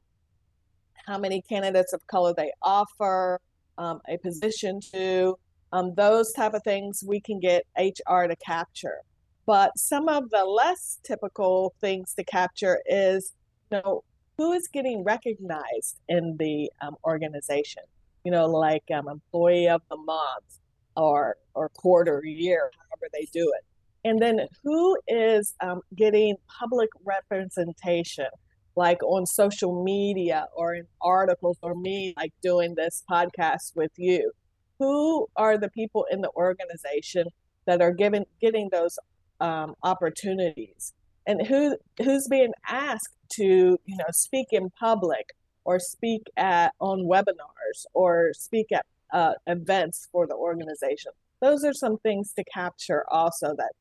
how 1.07 1.17
many 1.17 1.41
candidates 1.41 1.93
of 1.93 2.05
color 2.07 2.33
they 2.35 2.51
offer 2.61 3.39
um, 3.77 3.99
a 4.07 4.17
position 4.17 4.79
to, 4.93 5.37
um, 5.71 5.93
those 5.95 6.31
type 6.33 6.53
of 6.53 6.63
things 6.63 7.03
we 7.05 7.19
can 7.19 7.39
get 7.39 7.65
HR 7.77 8.27
to 8.27 8.35
capture. 8.37 8.99
But 9.45 9.77
some 9.77 10.07
of 10.09 10.29
the 10.31 10.43
less 10.43 10.99
typical 11.03 11.73
things 11.81 12.13
to 12.15 12.23
capture 12.23 12.81
is, 12.85 13.33
you 13.71 13.79
know, 13.79 14.03
who 14.37 14.53
is 14.53 14.67
getting 14.67 15.03
recognized 15.03 15.99
in 16.09 16.35
the 16.37 16.71
um, 16.81 16.95
organization? 17.05 17.83
You 18.23 18.31
know, 18.31 18.47
like 18.47 18.83
um, 18.93 19.07
employee 19.07 19.67
of 19.67 19.81
the 19.89 19.97
month 19.97 20.59
or 20.97 21.37
or 21.53 21.69
quarter 21.69 22.23
year, 22.25 22.71
however 22.89 23.09
they 23.13 23.27
do 23.31 23.53
it. 23.55 23.65
And 24.07 24.21
then 24.21 24.39
who 24.63 24.97
is 25.07 25.55
um, 25.61 25.81
getting 25.95 26.35
public 26.59 26.89
representation, 27.03 28.27
like 28.75 29.01
on 29.03 29.25
social 29.25 29.83
media 29.83 30.47
or 30.55 30.75
in 30.75 30.85
articles, 31.01 31.57
or 31.61 31.75
me, 31.75 32.13
like 32.17 32.33
doing 32.41 32.75
this 32.75 33.03
podcast 33.09 33.75
with 33.75 33.91
you? 33.97 34.31
who 34.79 35.27
are 35.35 35.57
the 35.57 35.69
people 35.69 36.05
in 36.11 36.21
the 36.21 36.31
organization 36.35 37.27
that 37.65 37.81
are 37.81 37.91
given 37.91 38.25
getting 38.41 38.69
those 38.71 38.97
um, 39.39 39.75
opportunities? 39.83 40.93
And 41.27 41.45
who 41.45 41.77
who's 42.03 42.27
being 42.27 42.53
asked 42.67 43.15
to 43.33 43.43
you 43.43 43.97
know 43.97 44.05
speak 44.11 44.47
in 44.51 44.69
public 44.79 45.33
or 45.63 45.79
speak 45.79 46.21
at 46.37 46.73
on 46.79 47.05
webinars 47.05 47.85
or 47.93 48.31
speak 48.33 48.67
at 48.71 48.85
uh, 49.11 49.33
events 49.47 50.07
for 50.11 50.27
the 50.27 50.35
organization? 50.35 51.11
Those 51.41 51.63
are 51.63 51.73
some 51.73 51.97
things 51.99 52.33
to 52.33 52.43
capture 52.43 53.05
also 53.09 53.55
that 53.57 53.71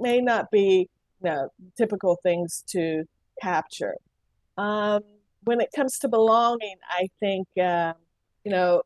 may 0.00 0.20
not 0.20 0.50
be 0.50 0.88
you 1.22 1.30
know, 1.30 1.48
typical 1.76 2.18
things 2.22 2.64
to 2.68 3.04
capture 3.42 3.94
um, 4.58 5.02
when 5.44 5.60
it 5.60 5.70
comes 5.74 5.98
to 5.98 6.08
belonging 6.08 6.76
i 6.90 7.08
think 7.20 7.48
uh, 7.62 7.94
you 8.44 8.50
know 8.50 8.82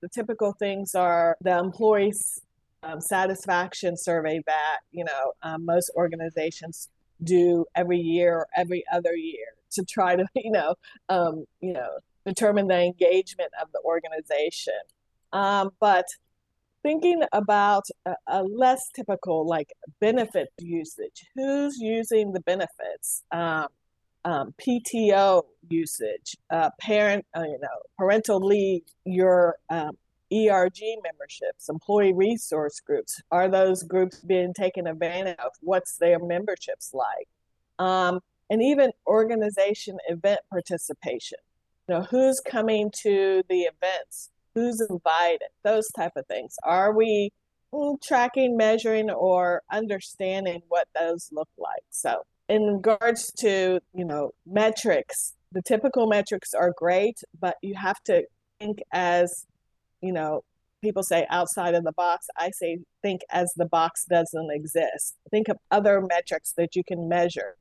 the 0.00 0.08
typical 0.08 0.52
things 0.52 0.94
are 0.94 1.36
the 1.40 1.58
employees 1.58 2.40
um, 2.82 3.00
satisfaction 3.00 3.96
survey 3.96 4.40
that 4.46 4.78
you 4.92 5.04
know 5.04 5.32
um, 5.42 5.64
most 5.64 5.90
organizations 5.96 6.88
do 7.22 7.66
every 7.74 7.98
year 7.98 8.36
or 8.36 8.46
every 8.56 8.84
other 8.92 9.14
year 9.14 9.48
to 9.72 9.84
try 9.84 10.16
to 10.16 10.24
you 10.34 10.52
know 10.52 10.74
um, 11.08 11.44
you 11.60 11.72
know 11.72 11.88
determine 12.26 12.68
the 12.68 12.80
engagement 12.80 13.50
of 13.60 13.68
the 13.72 13.80
organization. 13.84 14.80
Um, 15.32 15.70
but 15.80 16.06
thinking 16.82 17.22
about 17.32 17.84
a, 18.06 18.14
a, 18.26 18.42
less 18.42 18.82
typical 18.94 19.46
like 19.46 19.72
benefit 20.00 20.48
usage 20.58 21.26
who's 21.34 21.78
using 21.78 22.32
the 22.32 22.40
benefits? 22.40 23.22
Um, 23.30 23.68
um, 24.24 24.54
PTO 24.60 25.42
usage, 25.68 26.36
uh, 26.50 26.70
parent, 26.80 27.24
uh, 27.36 27.42
you 27.42 27.58
know, 27.60 27.68
parental 27.98 28.38
leave, 28.40 28.82
your 29.04 29.56
um, 29.70 29.96
ERG 30.32 30.78
memberships, 31.02 31.68
employee 31.68 32.12
resource 32.12 32.80
groups. 32.80 33.20
Are 33.30 33.48
those 33.48 33.82
groups 33.82 34.20
being 34.20 34.54
taken 34.54 34.86
advantage 34.86 35.38
of? 35.38 35.52
What's 35.60 35.96
their 35.96 36.18
memberships 36.18 36.92
like? 36.94 37.28
Um, 37.78 38.20
and 38.50 38.62
even 38.62 38.90
organization 39.06 39.98
event 40.08 40.40
participation. 40.50 41.38
You 41.88 41.96
know, 41.96 42.02
who's 42.02 42.40
coming 42.40 42.90
to 43.02 43.42
the 43.48 43.62
events? 43.62 44.30
Who's 44.54 44.80
invited? 44.80 45.48
Those 45.64 45.88
type 45.88 46.12
of 46.16 46.26
things. 46.26 46.56
Are 46.64 46.92
we 46.92 47.32
mm, 47.72 48.00
tracking, 48.02 48.56
measuring, 48.56 49.10
or 49.10 49.62
understanding 49.72 50.62
what 50.68 50.88
those 50.98 51.30
look 51.32 51.48
like? 51.58 51.82
So 51.90 52.22
in 52.50 52.64
regards 52.64 53.32
to 53.38 53.80
you 53.94 54.04
know 54.04 54.32
metrics 54.46 55.34
the 55.52 55.62
typical 55.62 56.06
metrics 56.06 56.52
are 56.52 56.72
great 56.76 57.18
but 57.40 57.56
you 57.62 57.74
have 57.74 58.02
to 58.04 58.22
think 58.58 58.80
as 58.92 59.46
you 60.02 60.12
know 60.12 60.42
people 60.82 61.02
say 61.02 61.26
outside 61.30 61.74
of 61.74 61.84
the 61.84 61.92
box 61.92 62.26
i 62.36 62.50
say 62.50 62.78
think 63.02 63.22
as 63.30 63.52
the 63.56 63.66
box 63.66 64.04
doesn't 64.10 64.50
exist 64.50 65.14
think 65.30 65.48
of 65.48 65.56
other 65.70 66.00
metrics 66.00 66.52
that 66.56 66.76
you 66.76 66.82
can 66.84 67.08
measure 67.08 67.56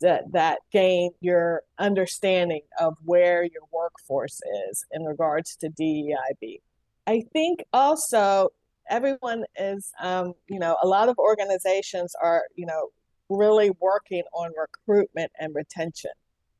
that 0.00 0.24
that 0.32 0.58
gain 0.70 1.10
your 1.20 1.62
understanding 1.78 2.60
of 2.78 2.94
where 3.04 3.42
your 3.42 3.62
workforce 3.72 4.38
is 4.68 4.84
in 4.92 5.04
regards 5.04 5.56
to 5.56 5.70
DEIB. 5.70 6.60
I 7.06 7.22
think 7.32 7.64
also 7.72 8.50
everyone 8.90 9.44
is 9.56 9.90
um, 10.02 10.34
you 10.48 10.58
know 10.58 10.76
a 10.82 10.86
lot 10.86 11.08
of 11.08 11.18
organizations 11.18 12.12
are 12.20 12.42
you 12.54 12.66
know 12.66 12.90
really 13.28 13.70
working 13.80 14.22
on 14.32 14.52
recruitment 14.56 15.32
and 15.38 15.54
retention. 15.54 16.10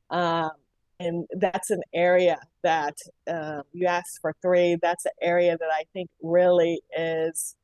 Um, 0.09 0.51
and 0.99 1.27
that's 1.33 1.71
an 1.71 1.81
area 1.93 2.39
that 2.63 2.97
um, 3.29 3.63
you 3.73 3.87
asked 3.87 4.19
for 4.21 4.33
three. 4.41 4.77
That's 4.81 5.05
an 5.05 5.11
area 5.21 5.57
that 5.57 5.69
I 5.71 5.83
think 5.93 6.09
really 6.21 6.81
is 6.97 7.55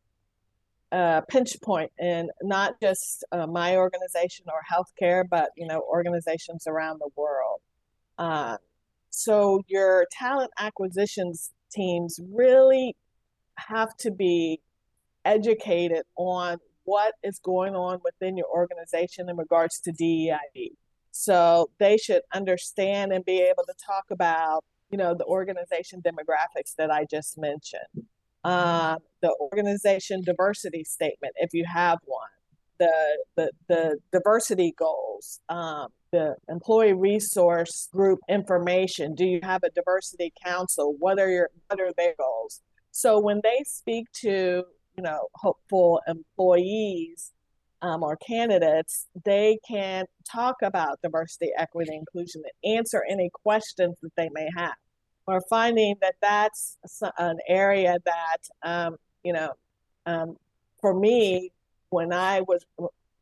a 0.92 1.24
pinch 1.30 1.60
point 1.62 1.92
in 1.98 2.30
not 2.42 2.80
just 2.82 3.24
uh, 3.32 3.48
my 3.48 3.78
organization 3.78 4.46
or 4.48 4.62
healthcare, 4.70 5.24
but 5.30 5.52
you 5.56 5.66
know 5.66 5.82
organizations 5.90 6.68
around 6.68 7.00
the 7.00 7.10
world. 7.16 7.62
Uh, 8.18 8.58
so 9.10 9.64
your 9.68 10.06
talent 10.12 10.52
acquisitions 10.60 11.52
teams 11.72 12.20
really 12.34 12.96
have 13.56 13.96
to 13.98 14.12
be 14.12 14.60
educated 15.24 16.04
on 16.18 16.58
what 16.84 17.14
is 17.24 17.40
going 17.40 17.76
on 17.76 18.00
within 18.04 18.38
your 18.38 18.48
organization 18.48 19.30
in 19.30 19.38
regards 19.38 19.80
to 19.82 19.92
DEIB. 19.92 20.72
So 21.12 21.70
they 21.80 21.98
should 21.98 22.22
understand 22.34 23.12
and 23.12 23.24
be 23.26 23.42
able 23.42 23.64
to 23.66 23.74
talk 23.86 24.06
about, 24.12 24.64
you 24.90 24.98
know, 24.98 25.14
the 25.14 25.26
organization 25.26 26.02
demographics 26.02 26.76
that 26.78 26.90
I 26.90 27.06
just 27.10 27.38
mentioned, 27.38 28.08
um, 28.44 28.98
the 29.22 29.36
organization 29.40 30.22
diversity 30.24 30.84
statement 30.84 31.34
if 31.38 31.54
you 31.54 31.66
have 31.72 32.00
one, 32.06 32.30
the 32.80 33.24
the, 33.36 33.52
the 33.68 33.98
diversity 34.12 34.74
goals, 34.78 35.42
um, 35.50 35.90
the 36.12 36.36
employee 36.50 36.94
resource 36.94 37.90
group 37.94 38.20
information. 38.30 39.14
Do 39.14 39.26
you 39.26 39.40
have 39.44 39.64
a 39.64 39.70
diversity 39.70 40.34
council? 40.44 40.96
What 40.98 41.20
are 41.20 41.30
your 41.30 41.50
what 41.68 41.80
are 41.80 41.92
their 41.98 42.14
goals? 42.18 42.62
So 42.92 43.20
when 43.20 43.42
they 43.44 43.64
speak 43.66 44.08
to 44.22 44.64
you 44.98 45.04
know 45.04 45.28
hopeful 45.36 46.02
employees 46.08 47.32
um, 47.82 48.04
or 48.04 48.16
candidates, 48.18 49.08
they 49.26 49.58
can 49.68 50.06
talk 50.30 50.58
about 50.62 51.02
diversity, 51.02 51.52
equity, 51.58 51.96
inclusion, 51.96 52.44
and 52.64 52.78
answer 52.78 53.04
any 53.10 53.30
questions 53.44 53.96
that 54.02 54.12
they 54.16 54.30
may 54.34 54.48
have. 54.56 54.76
We're 55.28 55.42
finding 55.50 55.96
that 56.02 56.16
that's 56.22 56.78
an 57.18 57.38
area 57.48 57.98
that, 58.06 58.38
um, 58.64 58.98
you 59.24 59.34
know, 59.34 59.52
um, 60.06 60.38
for 60.80 60.94
me, 60.94 61.52
when 61.90 62.14
I 62.14 62.42
was 62.42 62.66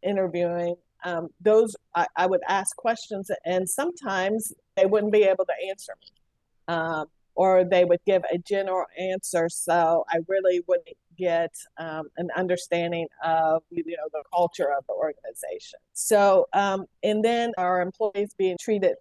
interviewing, 0.01 0.75
um, 1.03 1.29
those 1.39 1.75
I, 1.95 2.07
I, 2.15 2.25
would 2.25 2.41
ask 2.47 2.75
questions, 2.75 3.29
and 3.45 3.69
sometimes 3.69 4.53
they 4.75 4.85
wouldn't 4.85 5.13
be 5.13 5.23
able 5.23 5.45
to 5.45 5.69
answer 5.69 5.93
me, 6.01 6.73
um, 6.73 7.05
or 7.35 7.63
they 7.63 7.85
would 7.85 7.99
give 8.05 8.23
a 8.31 8.37
general 8.37 8.85
answer. 8.97 9.47
So 9.49 10.05
I 10.09 10.17
really 10.27 10.61
wouldn't 10.67 10.87
get 11.19 11.53
um, 11.77 12.09
an 12.17 12.29
understanding 12.35 13.07
of 13.23 13.61
you 13.69 13.83
know 13.85 14.09
the 14.13 14.23
culture 14.33 14.71
of 14.71 14.85
the 14.87 14.93
organization. 14.93 15.79
So 15.93 16.47
um, 16.53 16.85
and 17.03 17.23
then 17.23 17.51
our 17.57 17.81
employees 17.81 18.33
being 18.37 18.57
treated 18.59 18.95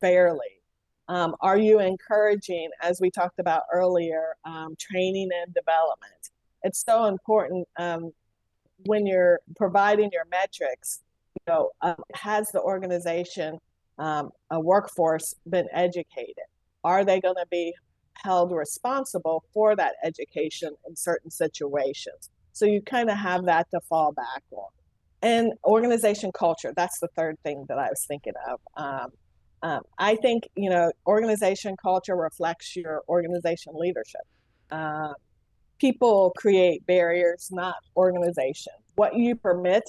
fairly. 0.00 0.40
Um, 1.06 1.34
are 1.40 1.58
you 1.58 1.80
encouraging, 1.80 2.70
as 2.82 2.98
we 3.00 3.10
talked 3.10 3.38
about 3.38 3.62
earlier, 3.72 4.36
um, 4.46 4.74
training 4.80 5.28
and 5.42 5.52
development? 5.52 6.30
It's 6.62 6.82
so 6.82 7.04
important 7.06 7.68
um, 7.78 8.10
when 8.86 9.06
you're 9.06 9.40
providing 9.56 10.10
your 10.12 10.24
metrics. 10.30 11.02
You 11.34 11.52
know, 11.52 11.70
um, 11.82 12.02
has 12.14 12.50
the 12.52 12.62
organization 12.62 13.58
a 13.98 14.60
workforce 14.60 15.34
been 15.48 15.68
educated? 15.72 16.48
Are 16.84 17.04
they 17.04 17.20
going 17.20 17.36
to 17.36 17.46
be 17.50 17.74
held 18.22 18.52
responsible 18.52 19.44
for 19.52 19.76
that 19.76 19.94
education 20.04 20.70
in 20.88 20.96
certain 20.96 21.30
situations? 21.30 22.30
So 22.52 22.66
you 22.66 22.82
kind 22.82 23.10
of 23.10 23.16
have 23.18 23.46
that 23.46 23.70
to 23.72 23.80
fall 23.88 24.12
back 24.12 24.42
on. 24.52 24.68
And 25.22 25.52
organization 25.64 26.30
culture, 26.32 26.72
that's 26.76 27.00
the 27.00 27.08
third 27.16 27.36
thing 27.42 27.64
that 27.68 27.78
I 27.78 27.88
was 27.88 28.04
thinking 28.06 28.34
of. 28.48 28.60
Um, 28.76 29.10
um, 29.62 29.80
I 29.98 30.16
think 30.16 30.46
you 30.56 30.68
know 30.68 30.92
organization 31.06 31.74
culture 31.82 32.14
reflects 32.14 32.76
your 32.76 33.02
organization 33.08 33.72
leadership. 33.74 34.20
Uh, 34.70 35.14
people 35.78 36.34
create 36.36 36.84
barriers, 36.86 37.48
not 37.50 37.76
organization. 37.96 38.74
What 38.96 39.16
you 39.16 39.34
permit 39.34 39.84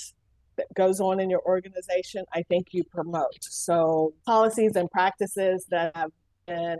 that 0.55 0.67
goes 0.73 1.01
on 1.01 1.19
in 1.19 1.29
your 1.29 1.41
organization, 1.45 2.23
I 2.33 2.43
think 2.43 2.67
you 2.71 2.85
promote. 2.85 3.37
So 3.41 4.13
policies 4.25 4.77
and 4.77 4.89
practices 4.89 5.65
that 5.69 5.93
have 5.95 6.11
been 6.47 6.77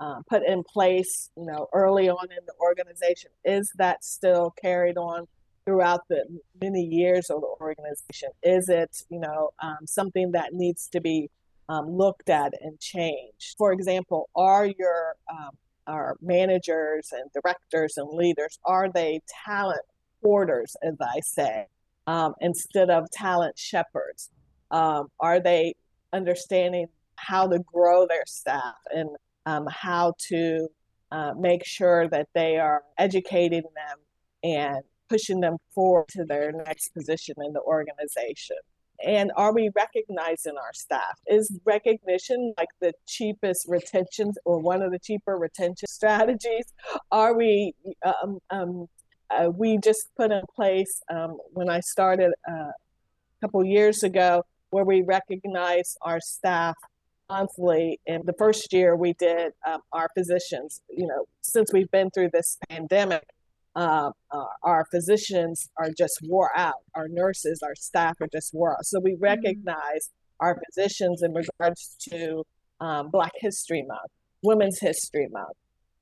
uh, 0.00 0.20
put 0.28 0.42
in 0.46 0.62
place, 0.62 1.30
you 1.36 1.46
know, 1.46 1.68
early 1.72 2.08
on 2.08 2.30
in 2.30 2.44
the 2.46 2.54
organization, 2.60 3.30
is 3.44 3.72
that 3.76 4.04
still 4.04 4.54
carried 4.60 4.96
on 4.96 5.26
throughout 5.64 6.00
the 6.08 6.24
many 6.60 6.82
years 6.82 7.30
of 7.30 7.40
the 7.40 7.54
organization? 7.60 8.30
Is 8.42 8.68
it, 8.68 9.02
you 9.10 9.20
know, 9.20 9.50
um, 9.62 9.86
something 9.86 10.32
that 10.32 10.52
needs 10.52 10.88
to 10.88 11.00
be 11.00 11.30
um, 11.68 11.90
looked 11.90 12.30
at 12.30 12.54
and 12.60 12.78
changed. 12.80 13.54
For 13.56 13.72
example, 13.72 14.28
are 14.34 14.66
your 14.66 15.16
um, 15.30 15.50
our 15.86 16.16
managers 16.20 17.12
and 17.12 17.30
directors 17.32 17.94
and 17.96 18.10
leaders 18.10 18.58
are 18.64 18.90
they 18.92 19.20
talent 19.46 19.80
hoarders, 20.22 20.76
as 20.82 20.94
I 21.00 21.20
say, 21.20 21.66
um, 22.06 22.34
instead 22.40 22.90
of 22.90 23.10
talent 23.10 23.58
shepherds? 23.58 24.30
Um, 24.70 25.08
are 25.18 25.40
they 25.40 25.74
understanding 26.12 26.86
how 27.16 27.46
to 27.48 27.58
grow 27.58 28.06
their 28.06 28.24
staff 28.26 28.76
and 28.90 29.10
um, 29.48 29.66
how 29.70 30.14
to 30.28 30.68
uh, 31.10 31.32
make 31.38 31.64
sure 31.64 32.08
that 32.08 32.28
they 32.34 32.56
are 32.58 32.82
educating 32.98 33.62
them 33.62 33.96
and 34.42 34.82
pushing 35.08 35.40
them 35.40 35.56
forward 35.74 36.08
to 36.08 36.24
their 36.24 36.52
next 36.52 36.88
position 36.90 37.34
in 37.44 37.52
the 37.52 37.62
organization? 37.62 38.56
and 39.04 39.30
are 39.36 39.54
we 39.54 39.70
recognizing 39.76 40.54
our 40.56 40.72
staff 40.72 41.18
is 41.28 41.56
recognition 41.64 42.52
like 42.58 42.68
the 42.80 42.92
cheapest 43.06 43.66
retention 43.68 44.32
or 44.44 44.58
one 44.58 44.82
of 44.82 44.90
the 44.90 44.98
cheaper 44.98 45.36
retention 45.36 45.86
strategies 45.88 46.72
are 47.12 47.36
we 47.36 47.72
um, 48.04 48.38
um, 48.50 48.86
uh, 49.30 49.48
we 49.56 49.78
just 49.78 50.08
put 50.16 50.32
in 50.32 50.42
place 50.54 51.00
um, 51.10 51.36
when 51.52 51.70
i 51.70 51.80
started 51.80 52.32
uh, 52.50 52.52
a 52.54 53.40
couple 53.40 53.64
years 53.64 54.02
ago 54.02 54.42
where 54.70 54.84
we 54.84 55.02
recognize 55.02 55.96
our 56.02 56.20
staff 56.20 56.74
monthly 57.30 58.00
and 58.06 58.24
the 58.24 58.32
first 58.34 58.72
year 58.72 58.96
we 58.96 59.12
did 59.14 59.52
um, 59.66 59.80
our 59.92 60.08
physicians 60.16 60.80
you 60.88 61.06
know 61.06 61.26
since 61.42 61.72
we've 61.72 61.90
been 61.90 62.10
through 62.10 62.30
this 62.32 62.56
pandemic 62.68 63.24
uh, 63.78 64.10
uh, 64.32 64.44
our 64.64 64.84
physicians 64.90 65.70
are 65.76 65.90
just 65.96 66.18
wore 66.24 66.50
out. 66.56 66.82
Our 66.96 67.06
nurses, 67.06 67.60
our 67.62 67.76
staff 67.76 68.20
are 68.20 68.26
just 68.32 68.52
wore 68.52 68.72
out. 68.72 68.84
So 68.84 68.98
we 68.98 69.12
mm-hmm. 69.12 69.22
recognize 69.22 69.76
mm-hmm. 69.76 70.46
our 70.46 70.60
physicians 70.66 71.22
in 71.22 71.32
regards 71.32 71.94
to 72.10 72.44
um, 72.80 73.10
Black 73.10 73.30
History 73.36 73.84
Month, 73.86 74.10
Women's 74.42 74.80
History 74.80 75.28
Month. 75.30 75.56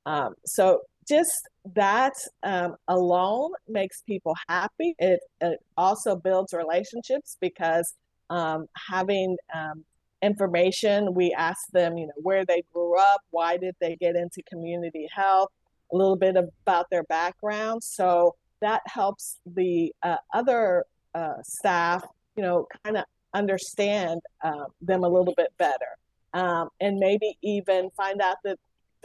Um, 0.07 0.33
so 0.43 0.81
just 1.07 1.49
that 1.75 2.13
um, 2.41 2.77
alone 2.87 3.51
makes 3.67 4.01
people 4.01 4.33
happy. 4.49 4.95
It, 4.97 5.19
it, 5.41 5.59
also 5.77 6.15
builds 6.15 6.53
relationships 6.53 7.37
because 7.39 7.93
um, 8.31 8.65
having 8.89 9.37
um, 9.53 9.85
information, 10.21 11.13
we 11.13 11.33
ask 11.33 11.67
them, 11.71 11.97
you 11.97 12.07
know, 12.07 12.13
where 12.17 12.45
they 12.45 12.63
grew 12.73 12.97
up, 12.97 13.21
why 13.31 13.57
did 13.57 13.75
they 13.79 13.95
get 13.95 14.15
into 14.15 14.41
community 14.49 15.07
health, 15.13 15.49
a 15.91 15.95
little 15.95 16.15
bit 16.15 16.35
about 16.35 16.89
their 16.89 17.03
background. 17.03 17.83
So 17.83 18.35
that 18.61 18.81
helps 18.85 19.37
the 19.45 19.93
uh, 20.03 20.17
other 20.33 20.85
uh, 21.13 21.41
staff, 21.43 22.03
you 22.35 22.43
know, 22.43 22.67
kind 22.83 22.97
of 22.97 23.05
understand 23.33 24.21
uh, 24.43 24.65
them 24.81 25.03
a 25.03 25.09
little 25.09 25.33
bit 25.35 25.53
better. 25.57 25.97
Um, 26.33 26.69
and 26.81 26.97
maybe 26.97 27.37
even 27.41 27.89
find 27.95 28.21
out 28.21 28.37
that, 28.43 28.57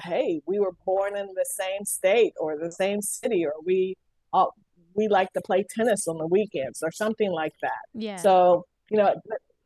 hey, 0.02 0.40
we 0.46 0.58
were 0.58 0.72
born 0.84 1.16
in 1.16 1.26
the 1.26 1.46
same 1.48 1.84
state 1.84 2.32
or 2.40 2.58
the 2.58 2.72
same 2.72 3.00
city, 3.00 3.44
or 3.44 3.52
we 3.64 3.96
all, 4.32 4.54
we 4.94 5.08
like 5.08 5.32
to 5.32 5.40
play 5.40 5.64
tennis 5.68 6.08
on 6.08 6.18
the 6.18 6.26
weekends 6.26 6.82
or 6.82 6.90
something 6.90 7.30
like 7.30 7.54
that. 7.62 7.70
Yeah. 7.94 8.16
So, 8.16 8.66
you 8.90 8.98
know, 8.98 9.14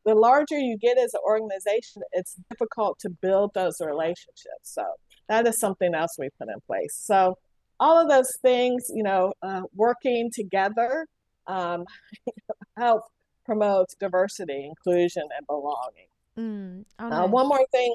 the 0.06 0.14
larger 0.14 0.58
you 0.58 0.78
get 0.78 0.96
as 0.96 1.12
an 1.12 1.20
organization, 1.28 2.02
it's 2.12 2.36
difficult 2.48 2.98
to 3.00 3.10
build 3.10 3.50
those 3.54 3.80
relationships. 3.80 4.62
So 4.62 4.84
that 5.28 5.46
is 5.46 5.58
something 5.58 5.94
else 5.94 6.14
we 6.18 6.28
put 6.38 6.48
in 6.48 6.60
place. 6.66 6.94
So 6.94 7.36
all 7.80 8.00
of 8.00 8.08
those 8.08 8.32
things, 8.40 8.90
you 8.94 9.02
know, 9.02 9.32
uh, 9.42 9.62
working 9.74 10.30
together 10.32 11.06
um, 11.48 11.84
help 12.76 13.02
promote 13.44 13.88
diversity, 14.00 14.64
inclusion, 14.64 15.24
and 15.36 15.46
belonging. 15.46 16.08
Mm, 16.38 16.84
nice. 17.00 17.24
uh, 17.24 17.26
one 17.28 17.48
more 17.48 17.66
thing 17.72 17.94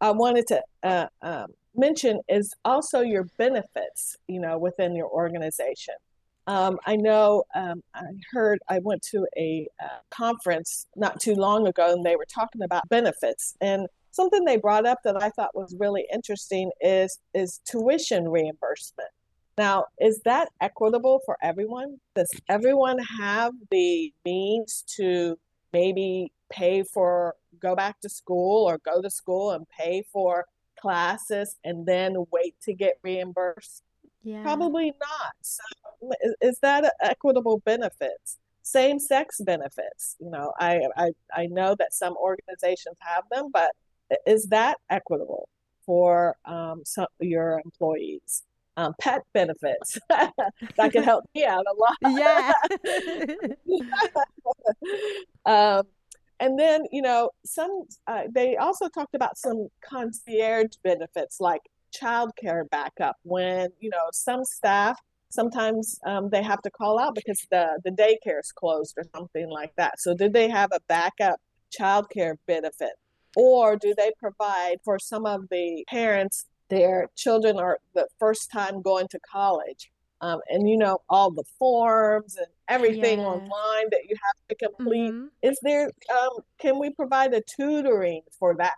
I 0.00 0.10
wanted 0.12 0.46
to 0.48 0.62
uh, 0.82 1.06
um, 1.20 1.48
mention 1.74 2.20
is 2.28 2.54
also 2.64 3.00
your 3.00 3.24
benefits, 3.36 4.16
you 4.26 4.40
know, 4.40 4.58
within 4.58 4.96
your 4.96 5.08
organization. 5.08 5.94
Um, 6.50 6.80
I 6.84 6.96
know 6.96 7.44
um, 7.54 7.80
I 7.94 8.02
heard 8.32 8.58
I 8.68 8.80
went 8.80 9.02
to 9.12 9.24
a 9.36 9.68
uh, 9.80 10.00
conference 10.10 10.88
not 10.96 11.20
too 11.20 11.36
long 11.36 11.68
ago 11.68 11.92
and 11.92 12.04
they 12.04 12.16
were 12.16 12.26
talking 12.28 12.62
about 12.62 12.88
benefits 12.88 13.54
and 13.60 13.86
something 14.10 14.44
they 14.44 14.56
brought 14.56 14.84
up 14.84 14.98
that 15.04 15.22
I 15.22 15.30
thought 15.30 15.54
was 15.54 15.76
really 15.78 16.08
interesting 16.12 16.72
is 16.80 17.20
is 17.34 17.60
tuition 17.70 18.28
reimbursement. 18.28 19.10
Now, 19.58 19.84
is 20.00 20.22
that 20.24 20.48
equitable 20.60 21.20
for 21.24 21.36
everyone? 21.40 21.98
Does 22.16 22.30
everyone 22.48 22.98
have 23.20 23.52
the 23.70 24.12
means 24.24 24.84
to 24.96 25.38
maybe 25.72 26.32
pay 26.50 26.82
for 26.82 27.36
go 27.60 27.76
back 27.76 28.00
to 28.00 28.08
school 28.08 28.68
or 28.68 28.78
go 28.84 29.00
to 29.00 29.10
school 29.10 29.52
and 29.52 29.68
pay 29.68 30.02
for 30.12 30.46
classes 30.80 31.54
and 31.62 31.86
then 31.86 32.16
wait 32.32 32.56
to 32.62 32.74
get 32.74 32.94
reimbursed? 33.04 33.84
Yeah. 34.22 34.42
Probably 34.42 34.92
not. 35.00 35.32
So, 35.40 35.62
is 36.40 36.58
that 36.60 36.92
equitable 37.02 37.62
benefits? 37.64 38.38
Same 38.62 38.98
sex 38.98 39.40
benefits. 39.40 40.16
You 40.20 40.30
know, 40.30 40.52
I, 40.58 40.82
I 40.96 41.10
I 41.34 41.46
know 41.46 41.74
that 41.78 41.94
some 41.94 42.14
organizations 42.16 42.96
have 43.00 43.24
them, 43.30 43.50
but 43.52 43.72
is 44.26 44.46
that 44.46 44.78
equitable 44.90 45.48
for 45.86 46.36
um, 46.44 46.82
some, 46.84 47.06
your 47.20 47.60
employees? 47.64 48.42
Um, 48.76 48.94
pet 49.00 49.22
benefits 49.34 49.98
that 50.08 50.32
could 50.92 51.04
help 51.04 51.24
me 51.34 51.44
out 51.44 51.64
a 51.66 51.74
lot. 51.74 51.96
Yeah. 52.16 52.52
um, 55.78 55.82
and 56.38 56.58
then 56.58 56.82
you 56.90 57.02
know 57.02 57.30
some 57.44 57.82
uh, 58.06 58.22
they 58.30 58.56
also 58.56 58.88
talked 58.88 59.14
about 59.14 59.36
some 59.36 59.68
concierge 59.84 60.76
benefits 60.82 61.40
like 61.40 61.60
childcare 61.90 62.68
backup 62.70 63.16
when 63.22 63.68
you 63.80 63.90
know 63.90 64.08
some 64.12 64.44
staff 64.44 64.98
sometimes 65.30 65.98
um, 66.06 66.28
they 66.30 66.42
have 66.42 66.60
to 66.62 66.70
call 66.70 66.98
out 66.98 67.14
because 67.14 67.46
the 67.50 67.80
the 67.84 67.90
daycare 67.90 68.40
is 68.40 68.52
closed 68.52 68.94
or 68.96 69.04
something 69.14 69.48
like 69.48 69.72
that 69.76 69.98
so 69.98 70.14
did 70.14 70.32
they 70.32 70.48
have 70.48 70.70
a 70.72 70.80
backup 70.88 71.38
childcare 71.76 72.36
benefit 72.46 72.92
or 73.36 73.76
do 73.76 73.94
they 73.96 74.12
provide 74.18 74.78
for 74.84 74.98
some 74.98 75.26
of 75.26 75.48
the 75.50 75.84
parents, 75.88 76.46
their 76.68 77.08
children 77.16 77.58
are 77.58 77.78
the 77.94 78.06
first 78.18 78.50
time 78.50 78.82
going 78.82 79.08
to 79.08 79.20
college? 79.20 79.90
Um, 80.22 80.40
and 80.48 80.68
you 80.68 80.76
know 80.76 80.98
all 81.08 81.30
the 81.30 81.44
forms 81.58 82.36
and 82.36 82.46
everything 82.68 83.20
yeah. 83.20 83.24
online 83.24 83.88
that 83.90 84.02
you 84.06 84.16
have 84.22 84.48
to 84.50 84.54
complete 84.54 85.12
mm-hmm. 85.12 85.28
is 85.40 85.58
there 85.62 85.90
um, 86.12 86.40
can 86.58 86.78
we 86.78 86.90
provide 86.90 87.32
a 87.32 87.40
tutoring 87.40 88.20
for 88.38 88.54
that 88.56 88.74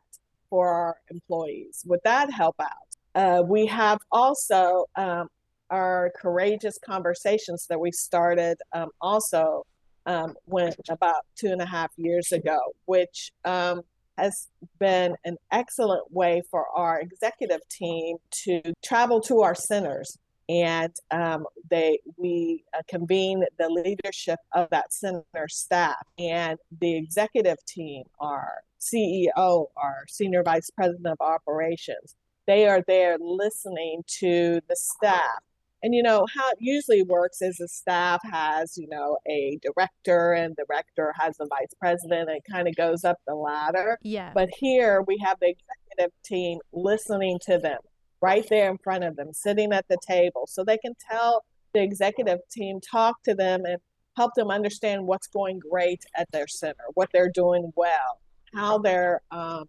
for 0.51 0.69
our 0.69 0.97
employees 1.11 1.83
would 1.85 1.99
that 2.05 2.33
help 2.33 2.55
out 2.61 2.92
uh, 3.15 3.43
we 3.47 3.67
have 3.67 3.99
also 4.11 4.87
um, 4.97 5.29
our 5.71 6.13
courageous 6.17 6.79
conversations 6.85 7.67
that 7.69 7.81
we 7.81 7.91
started 7.93 8.59
um, 8.73 8.89
also 9.01 9.65
um, 10.07 10.35
when 10.45 10.73
about 10.91 11.23
two 11.37 11.49
and 11.49 11.63
a 11.63 11.67
half 11.67 11.91
years 11.97 12.33
ago, 12.33 12.59
which 12.87 13.33
um, 13.45 13.83
has 14.19 14.49
been 14.79 15.15
an 15.25 15.37
excellent 15.51 16.11
way 16.11 16.43
for 16.51 16.67
our 16.75 17.01
executive 17.01 17.61
team 17.71 18.17
to 18.31 18.61
travel 18.83 19.21
to 19.21 19.41
our 19.41 19.55
centers 19.55 20.19
and 20.49 20.95
um, 21.11 21.47
they 21.71 21.99
we 22.17 22.65
uh, 22.77 22.83
convene 22.89 23.43
the 23.59 23.69
leadership 23.69 24.39
of 24.53 24.69
that 24.71 24.93
center 24.93 25.25
staff 25.49 26.05
and 26.19 26.59
the 26.81 26.97
executive 26.97 27.57
team 27.67 28.03
our 28.21 28.55
ceo 28.81 29.67
our 29.77 30.05
senior 30.09 30.43
vice 30.43 30.69
president 30.77 31.07
of 31.07 31.21
operations 31.21 32.17
they 32.53 32.67
are 32.67 32.83
there 32.87 33.17
listening 33.19 34.03
to 34.21 34.61
the 34.69 34.77
staff. 34.77 35.41
And 35.83 35.95
you 35.95 36.03
know 36.03 36.27
how 36.33 36.51
it 36.51 36.59
usually 36.61 37.03
works 37.03 37.43
is 37.43 37.57
the 37.57 37.67
staff 37.67 38.21
has 38.31 38.77
you 38.77 38.89
know 38.89 39.19
a 39.29 39.59
director 39.63 40.33
and 40.33 40.55
the 40.57 40.65
director 40.69 41.13
has 41.19 41.35
a 41.41 41.47
vice 41.47 41.75
president 41.81 42.29
and 42.29 42.37
it 42.37 42.43
kind 42.49 42.69
of 42.69 42.77
goes 42.77 43.05
up 43.05 43.17
the 43.27 43.35
ladder. 43.35 43.99
Yeah. 44.03 44.33
But 44.35 44.51
here 44.57 45.03
we 45.03 45.19
have 45.25 45.39
the 45.41 45.49
executive 45.49 46.13
team 46.25 46.59
listening 46.73 47.39
to 47.47 47.59
them 47.59 47.79
right 48.21 48.47
there 48.49 48.71
in 48.71 48.79
front 48.79 49.03
of 49.03 49.17
them, 49.17 49.33
sitting 49.33 49.73
at 49.73 49.89
the 49.89 49.99
table, 50.07 50.47
so 50.47 50.63
they 50.63 50.79
can 50.79 50.93
tell 51.11 51.45
the 51.75 51.83
executive 51.83 52.39
team, 52.51 52.81
talk 52.81 53.21
to 53.25 53.35
them, 53.35 53.65
and 53.65 53.79
help 54.17 54.35
them 54.35 54.51
understand 54.51 55.05
what's 55.05 55.27
going 55.27 55.59
great 55.59 56.05
at 56.17 56.31
their 56.31 56.47
center, 56.47 56.85
what 56.95 57.09
they're 57.13 57.31
doing 57.31 57.73
well, 57.75 58.21
how 58.55 58.79
their 58.79 59.23
um, 59.31 59.65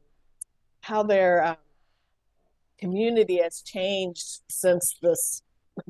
how 0.81 1.01
their 1.01 1.43
um, 1.43 1.55
community 2.83 3.37
has 3.41 3.61
changed 3.61 4.41
since 4.49 4.97
this 5.01 5.41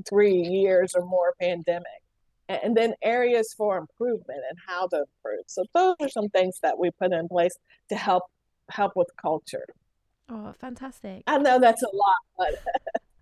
three 0.07 0.41
years 0.41 0.93
or 0.95 1.05
more 1.05 1.33
pandemic, 1.41 2.01
and 2.47 2.77
then 2.77 2.93
areas 3.01 3.53
for 3.57 3.77
improvement 3.77 4.41
and 4.49 4.57
how 4.67 4.87
to 4.87 4.97
improve. 4.97 5.45
So 5.47 5.63
those 5.73 5.95
are 6.01 6.09
some 6.09 6.29
things 6.29 6.59
that 6.61 6.77
we 6.77 6.91
put 6.91 7.11
in 7.11 7.27
place 7.27 7.55
to 7.89 7.95
help 7.95 8.23
help 8.69 8.93
with 8.95 9.09
culture. 9.21 9.65
Oh, 10.29 10.53
fantastic. 10.57 11.23
I 11.27 11.37
know 11.37 11.59
that's 11.59 11.83
a 11.83 11.89
lot, 11.93 12.21
but 12.37 12.53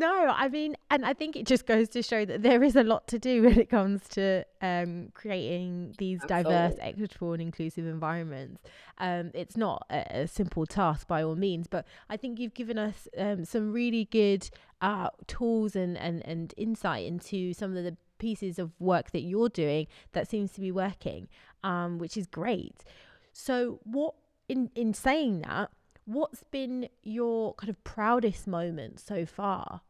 no, 0.00 0.32
I 0.34 0.48
mean, 0.48 0.76
and 0.90 1.04
I 1.04 1.12
think 1.12 1.36
it 1.36 1.46
just 1.46 1.66
goes 1.66 1.88
to 1.90 2.02
show 2.02 2.24
that 2.24 2.42
there 2.42 2.62
is 2.62 2.74
a 2.74 2.82
lot 2.82 3.06
to 3.08 3.18
do 3.18 3.42
when 3.44 3.58
it 3.58 3.68
comes 3.68 4.08
to 4.10 4.44
um, 4.62 5.10
creating 5.14 5.94
these 5.98 6.20
Absolutely. 6.22 6.52
diverse, 6.52 6.74
equitable, 6.80 7.32
and 7.34 7.42
inclusive 7.42 7.86
environments. 7.86 8.62
Um, 8.98 9.30
it's 9.34 9.56
not 9.56 9.86
a, 9.90 10.22
a, 10.22 10.26
simple 10.26 10.64
task 10.64 11.06
by 11.06 11.22
all 11.22 11.36
means, 11.36 11.66
but 11.66 11.86
I 12.08 12.16
think 12.16 12.40
you've 12.40 12.54
given 12.54 12.78
us 12.78 13.08
um, 13.18 13.44
some 13.44 13.72
really 13.72 14.06
good 14.06 14.48
uh, 14.80 15.10
tools 15.26 15.76
and, 15.76 15.96
and, 15.98 16.26
and 16.26 16.54
insight 16.56 17.06
into 17.06 17.52
some 17.52 17.76
of 17.76 17.84
the 17.84 17.96
pieces 18.18 18.58
of 18.58 18.72
work 18.80 19.10
that 19.10 19.20
you're 19.20 19.50
doing 19.50 19.86
that 20.12 20.28
seems 20.28 20.52
to 20.52 20.60
be 20.60 20.72
working, 20.72 21.28
um, 21.62 21.98
which 21.98 22.16
is 22.16 22.26
great. 22.26 22.84
So, 23.32 23.80
what 23.84 24.14
in 24.48 24.70
in 24.74 24.92
saying 24.94 25.42
that, 25.42 25.70
What's 26.10 26.42
been 26.50 26.88
your 27.04 27.54
kind 27.54 27.70
of 27.70 27.84
proudest 27.84 28.48
moment 28.48 28.98
so 28.98 29.24
far? 29.24 29.82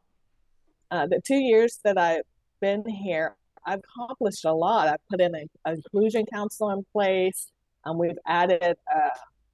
Uh, 0.91 1.07
the 1.07 1.21
two 1.25 1.37
years 1.37 1.79
that 1.85 1.97
I've 1.99 2.23
been 2.61 2.85
here, 2.87 3.37
I've 3.65 3.81
accomplished 3.81 4.45
a 4.45 4.53
lot. 4.53 4.89
I've 4.89 5.07
put 5.09 5.21
in 5.21 5.35
an 5.35 5.49
inclusion 5.67 6.27
council 6.27 6.71
in 6.71 6.85
place. 6.93 7.51
Um, 7.85 7.99
we've 7.99 8.19
added 8.27 8.77
uh, 8.95 9.09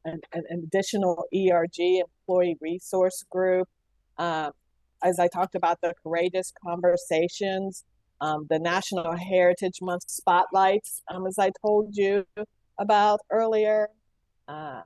an, 0.05 0.21
an, 0.33 0.45
additional 0.51 1.25
ERG 1.35 1.79
employee 1.79 2.57
resource 2.61 3.25
group. 3.31 3.69
Um, 4.19 4.53
as 5.03 5.19
I 5.19 5.29
talked 5.29 5.55
about 5.55 5.79
the 5.83 5.95
courageous 6.03 6.53
conversations, 6.65 7.85
um, 8.21 8.47
the 8.49 8.59
National 8.59 9.15
Heritage 9.15 9.79
Month 9.83 10.05
spotlights, 10.09 11.03
um, 11.13 11.27
as 11.27 11.39
I 11.39 11.51
told 11.65 11.97
you 11.97 12.25
about 12.79 13.21
earlier. 13.31 13.89
Uh, 14.49 14.81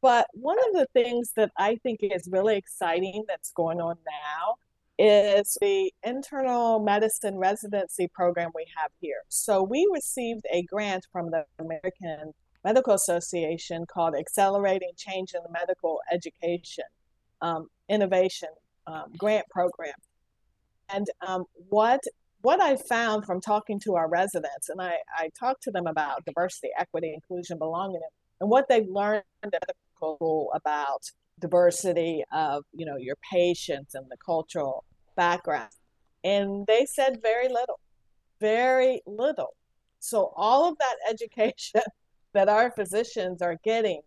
but 0.00 0.26
one 0.32 0.58
of 0.58 0.72
the 0.74 0.86
things 0.92 1.32
that 1.36 1.52
I 1.56 1.76
think 1.76 2.00
is 2.02 2.28
really 2.30 2.56
exciting 2.56 3.24
that's 3.28 3.52
going 3.52 3.80
on 3.80 3.96
now 4.04 4.56
is 5.04 5.58
the 5.60 5.92
internal 6.04 6.78
medicine 6.78 7.36
residency 7.36 8.06
program 8.06 8.50
we 8.54 8.66
have 8.80 8.92
here. 9.00 9.22
So 9.28 9.60
we 9.60 9.88
received 9.92 10.44
a 10.52 10.62
grant 10.62 11.08
from 11.10 11.32
the 11.32 11.44
American 11.58 12.32
Medical 12.64 12.94
Association 12.94 13.84
called 13.92 14.14
Accelerating 14.14 14.92
Change 14.96 15.34
in 15.34 15.40
Medical 15.52 15.98
Education 16.12 16.84
um, 17.40 17.66
Innovation 17.88 18.50
um, 18.86 19.06
Grant 19.18 19.44
Program. 19.50 19.94
And 20.88 21.08
um, 21.26 21.46
what 21.68 22.00
what 22.42 22.62
I 22.62 22.76
found 22.76 23.24
from 23.24 23.40
talking 23.40 23.80
to 23.80 23.94
our 23.96 24.08
residents, 24.08 24.68
and 24.68 24.80
I, 24.80 24.98
I 25.16 25.30
talked 25.38 25.62
to 25.64 25.70
them 25.70 25.86
about 25.86 26.24
diversity, 26.24 26.68
equity, 26.78 27.12
inclusion, 27.12 27.58
belonging, 27.58 28.00
and 28.40 28.50
what 28.50 28.66
they've 28.68 28.88
learned 28.88 29.22
about 30.54 31.02
diversity 31.40 32.22
of 32.32 32.62
you 32.72 32.86
know 32.86 32.96
your 32.96 33.16
patients 33.32 33.96
and 33.96 34.06
the 34.08 34.16
cultural 34.24 34.84
background. 35.16 35.70
And 36.24 36.66
they 36.66 36.86
said 36.86 37.20
very 37.22 37.48
little 37.48 37.80
very 38.42 39.00
little. 39.06 39.54
So 40.00 40.32
all 40.36 40.68
of 40.68 40.76
that 40.78 40.96
education 41.08 41.80
that 42.34 42.48
our 42.48 42.70
physicians 42.72 43.40
are 43.40 43.56
getting 43.64 44.02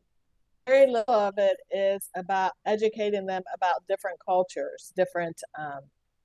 very 0.67 0.91
little 0.91 1.13
of 1.13 1.35
it 1.37 1.57
is 1.71 2.09
about 2.15 2.51
educating 2.65 3.27
them 3.27 3.43
about 3.53 3.83
different 3.87 4.17
cultures 4.25 4.91
different 4.95 5.39
um, 5.57 5.81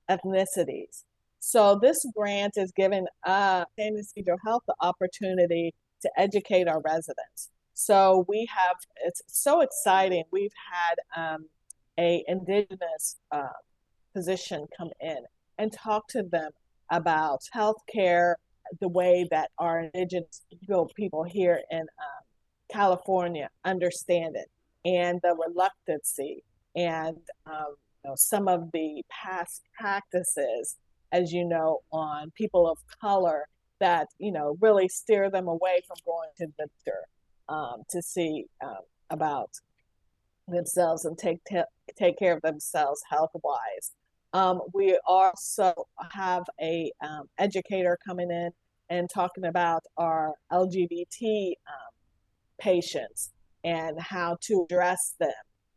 ethnicities. 0.09 1.03
So 1.39 1.79
this 1.79 2.05
grant 2.15 2.53
is 2.57 2.71
giving 2.75 3.05
uh, 3.23 3.65
San 3.79 3.95
Ysidro 3.97 4.37
Health 4.43 4.63
the 4.67 4.75
opportunity 4.81 5.73
to 6.01 6.09
educate 6.17 6.67
our 6.67 6.81
residents. 6.81 7.49
So 7.75 8.25
we 8.27 8.47
have 8.55 8.77
it's 9.05 9.21
so 9.27 9.61
exciting. 9.61 10.23
We've 10.31 10.57
had 10.71 10.95
um, 11.15 11.45
a 11.99 12.23
indigenous 12.27 13.17
uh, 13.31 13.59
physician 14.13 14.65
come 14.77 14.89
in 14.99 15.17
and 15.57 15.71
talk 15.71 16.07
to 16.09 16.23
them 16.23 16.51
about 16.91 17.39
healthcare, 17.55 18.35
the 18.79 18.87
way 18.87 19.27
that 19.31 19.49
our 19.57 19.81
indigenous 19.93 20.41
people 20.95 21.23
here 21.23 21.61
in 21.71 21.81
um, 21.81 22.23
California 22.71 23.49
understand 23.65 24.35
it, 24.35 24.49
and 24.85 25.19
the 25.23 25.35
reluctancy 25.35 26.43
and 26.75 27.17
um, 27.45 27.75
you 28.03 28.09
know, 28.09 28.15
some 28.15 28.47
of 28.47 28.69
the 28.73 29.03
past 29.09 29.61
practices, 29.77 30.77
as 31.11 31.31
you 31.31 31.45
know, 31.45 31.79
on 31.91 32.31
people 32.31 32.69
of 32.69 32.77
color 32.99 33.47
that 33.79 34.07
you 34.19 34.31
know 34.31 34.57
really 34.61 34.87
steer 34.87 35.29
them 35.29 35.47
away 35.47 35.81
from 35.87 35.97
going 36.05 36.29
to 36.37 36.47
the 36.57 36.67
doctor 36.85 36.99
um, 37.49 37.83
to 37.89 38.01
see 38.01 38.45
um, 38.63 38.81
about 39.09 39.49
themselves 40.47 41.05
and 41.05 41.17
take 41.17 41.43
te- 41.45 41.61
take 41.97 42.17
care 42.17 42.33
of 42.33 42.41
themselves 42.41 43.01
health 43.09 43.31
wise. 43.43 43.91
Um, 44.33 44.61
we 44.73 44.97
also 45.05 45.73
have 46.11 46.43
a 46.61 46.91
um, 47.01 47.29
educator 47.37 47.97
coming 48.05 48.31
in 48.31 48.51
and 48.89 49.09
talking 49.09 49.45
about 49.45 49.83
our 49.97 50.33
LGBT 50.51 51.49
um, 51.49 51.93
patients 52.59 53.31
and 53.63 53.99
how 53.99 54.37
to 54.41 54.65
address 54.69 55.15
them, 55.19 55.31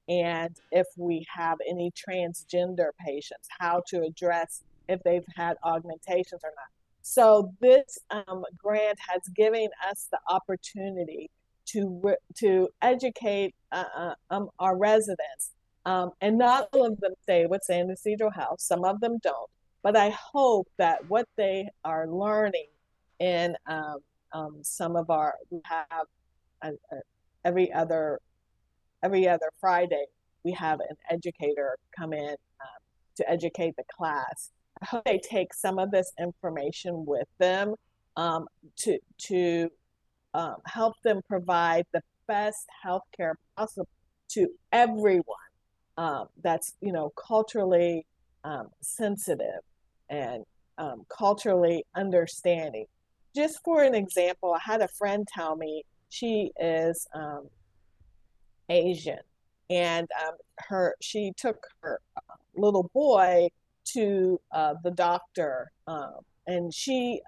and 0.09 0.57
if 0.73 0.87
we 0.97 1.25
have 1.35 1.59
any 1.69 1.93
transgender 1.93 2.89
patients, 3.05 3.49
how 3.61 3.83
to 3.89 4.03
address 4.03 4.63
if 4.89 5.03
they've 5.03 5.25
had 5.37 5.57
augmentations 5.65 6.41
or 6.43 6.51
not. 6.51 6.69
So 7.03 7.53
this 7.61 7.99
um, 8.11 8.45
grant 8.57 8.99
has 9.09 9.21
given 9.37 9.69
us 9.89 10.09
the 10.11 10.19
opportunity 10.29 11.31
to 11.67 12.15
to 12.37 12.69
educate 12.83 13.55
uh, 13.73 13.85
uh, 13.97 14.15
um, 14.31 14.49
our 14.59 14.77
residents. 14.77 15.53
Um, 15.87 16.11
and 16.21 16.39
not 16.39 16.69
all 16.73 16.87
of 16.87 17.01
them 17.01 17.13
stay 17.23 17.47
with 17.47 17.63
San 17.63 17.91
Ysidro 17.91 18.31
Health. 18.31 18.61
Some 18.61 18.85
of 18.85 19.01
them 19.01 19.19
don't. 19.23 19.51
But 19.83 19.97
I 19.97 20.11
hope 20.11 20.69
that 20.79 21.09
what 21.09 21.29
they 21.37 21.69
are 21.85 22.09
learning 22.09 22.69
in 23.21 23.57
um, 23.67 23.99
um 24.33 24.59
some 24.63 24.97
of 24.97 25.09
our 25.09 25.35
we 25.51 25.61
have 25.65 26.07
uh, 26.63 26.71
uh, 26.91 26.97
every 27.45 27.73
other 27.73 28.19
every 29.03 29.29
other 29.29 29.51
Friday 29.61 30.07
we 30.45 30.53
have 30.53 30.81
an 30.81 30.97
educator 31.11 31.77
come 31.97 32.13
in 32.13 32.31
um, 32.31 32.81
to 33.17 33.29
educate 33.31 33.75
the 33.77 33.85
class. 33.97 34.51
I 34.83 34.87
hope 34.87 35.05
they 35.05 35.19
take 35.19 35.55
some 35.55 35.79
of 35.79 35.91
this 35.91 36.13
information 36.21 37.05
with 37.07 37.29
them 37.39 37.75
um, 38.17 38.47
to 38.81 38.99
to 39.29 39.71
um, 40.35 40.57
help 40.67 40.95
them 41.03 41.21
provide 41.29 41.87
the 41.93 42.03
best 42.27 42.67
health 42.83 43.05
care 43.17 43.37
possible 43.57 43.89
to 44.31 44.49
everyone 44.73 45.44
um, 45.97 46.27
that's 46.43 46.75
you 46.81 46.93
know 46.93 47.11
culturally 47.11 48.07
um, 48.45 48.69
sensitive 48.81 49.61
and 50.11 50.45
um, 50.79 51.05
culturally 51.09 51.85
understanding 51.95 52.87
just 53.35 53.61
for 53.65 53.83
an 53.83 53.95
example 53.95 54.55
i 54.55 54.59
had 54.63 54.83
a 54.83 54.89
friend 54.89 55.27
tell 55.33 55.57
me 55.57 55.83
she 56.11 56.51
is 56.61 57.07
um, 57.15 57.49
asian 58.69 59.19
and 59.71 60.09
um, 60.27 60.35
her 60.59 60.95
she 61.01 61.33
took 61.37 61.67
her 61.81 62.01
uh, 62.17 62.35
little 62.55 62.91
boy 62.95 63.49
to 63.85 64.41
uh, 64.53 64.75
the 64.83 64.91
doctor, 64.91 65.71
um, 65.87 66.21
and 66.47 66.73
she, 66.73 67.21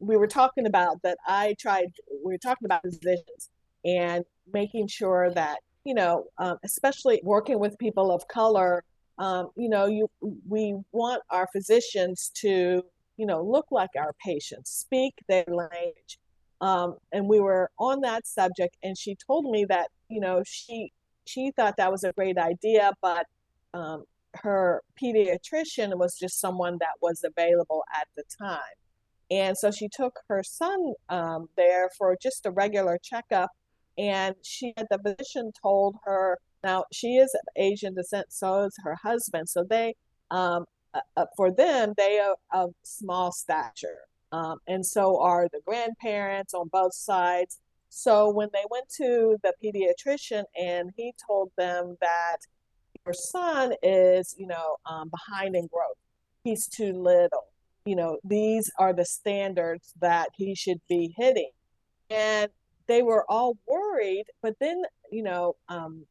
we 0.00 0.16
were 0.16 0.26
talking 0.26 0.66
about 0.66 1.00
that. 1.02 1.18
I 1.26 1.54
tried. 1.58 1.92
We 2.24 2.32
were 2.32 2.38
talking 2.38 2.66
about 2.66 2.82
physicians 2.82 3.50
and 3.84 4.24
making 4.52 4.88
sure 4.88 5.30
that 5.34 5.58
you 5.88 5.94
know, 5.94 6.24
um, 6.36 6.58
especially 6.64 7.18
working 7.24 7.58
with 7.58 7.78
people 7.78 8.12
of 8.12 8.28
color, 8.28 8.84
um, 9.18 9.48
you 9.56 9.70
know, 9.70 9.86
you 9.86 10.06
we 10.46 10.76
want 10.92 11.22
our 11.30 11.48
physicians 11.50 12.30
to, 12.42 12.82
you 13.16 13.26
know, 13.26 13.42
look 13.42 13.68
like 13.70 13.88
our 13.96 14.14
patients, 14.22 14.70
speak 14.70 15.14
their 15.30 15.46
language. 15.48 16.18
Um, 16.60 16.96
and 17.12 17.26
we 17.26 17.40
were 17.40 17.70
on 17.78 18.02
that 18.02 18.26
subject, 18.26 18.76
and 18.82 18.98
she 18.98 19.16
told 19.26 19.50
me 19.50 19.64
that, 19.70 19.88
you 20.10 20.20
know, 20.20 20.42
she 20.44 20.92
she 21.24 21.52
thought 21.56 21.78
that 21.78 21.90
was 21.90 22.04
a 22.04 22.12
great 22.12 22.36
idea, 22.36 22.92
but 23.00 23.24
um, 23.72 24.04
her 24.34 24.82
pediatrician 25.02 25.96
was 25.96 26.18
just 26.18 26.38
someone 26.38 26.76
that 26.80 26.96
was 27.00 27.24
available 27.24 27.82
at 27.98 28.08
the 28.14 28.24
time. 28.38 28.76
And 29.30 29.56
so 29.56 29.70
she 29.70 29.88
took 29.88 30.20
her 30.28 30.42
son 30.42 30.94
um, 31.08 31.48
there 31.56 31.88
for 31.96 32.14
just 32.20 32.44
a 32.44 32.50
regular 32.50 32.98
checkup 33.02 33.50
and 33.98 34.34
she 34.42 34.72
the 34.76 34.98
physician 35.04 35.52
told 35.60 35.96
her 36.04 36.38
now 36.62 36.84
she 36.92 37.16
is 37.16 37.34
of 37.34 37.40
asian 37.56 37.94
descent 37.94 38.26
so 38.30 38.64
is 38.64 38.76
her 38.82 38.96
husband. 39.02 39.48
So 39.48 39.64
they 39.68 39.94
um, 40.30 40.64
uh, 40.94 41.00
uh, 41.16 41.26
for 41.36 41.50
them 41.50 41.94
they 41.96 42.18
are 42.18 42.36
of 42.52 42.74
small 42.84 43.32
stature 43.32 43.98
um, 44.32 44.58
and 44.66 44.84
so 44.84 45.20
are 45.20 45.48
the 45.52 45.60
grandparents 45.66 46.54
on 46.54 46.68
both 46.68 46.94
sides. 46.94 47.58
So 47.90 48.30
when 48.30 48.50
they 48.52 48.64
went 48.70 48.88
to 48.98 49.38
the 49.42 49.54
pediatrician 49.64 50.44
and 50.60 50.90
he 50.96 51.14
told 51.26 51.50
them 51.56 51.96
that 52.00 52.36
your 53.06 53.14
son 53.14 53.72
is 53.82 54.34
you 54.38 54.46
know 54.46 54.76
um, 54.86 55.10
behind 55.10 55.56
in 55.56 55.66
growth 55.68 55.96
he's 56.44 56.66
too 56.68 56.92
little 56.92 57.46
you 57.86 57.96
know 57.96 58.18
these 58.24 58.70
are 58.78 58.92
the 58.92 59.04
standards 59.04 59.94
that 60.00 60.28
he 60.36 60.54
should 60.54 60.80
be 60.88 61.14
hitting. 61.16 61.50
And 62.10 62.50
they 62.88 63.02
were 63.02 63.24
all 63.28 63.56
worried. 63.66 64.24
But 64.42 64.54
then, 64.60 64.82
you 65.12 65.22
know, 65.22 65.56
um, 65.68 66.04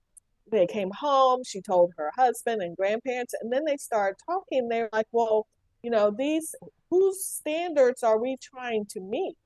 they 0.52 0.68
came 0.68 0.92
home. 0.92 1.42
She 1.46 1.62
told 1.62 1.92
her 1.98 2.12
husband 2.16 2.62
and 2.62 2.78
grandparents, 2.78 3.34
and 3.42 3.52
then 3.52 3.64
they 3.66 3.78
started 3.78 4.18
talking. 4.26 4.70
They're 4.70 4.90
like, 4.94 5.08
well, 5.12 5.48
you 5.84 5.90
know, 5.90 6.12
these 6.18 6.56
whose 6.90 7.24
standards 7.24 8.04
are 8.04 8.20
we 8.20 8.38
trying 8.42 8.86
to 8.92 9.02
meet? 9.02 9.38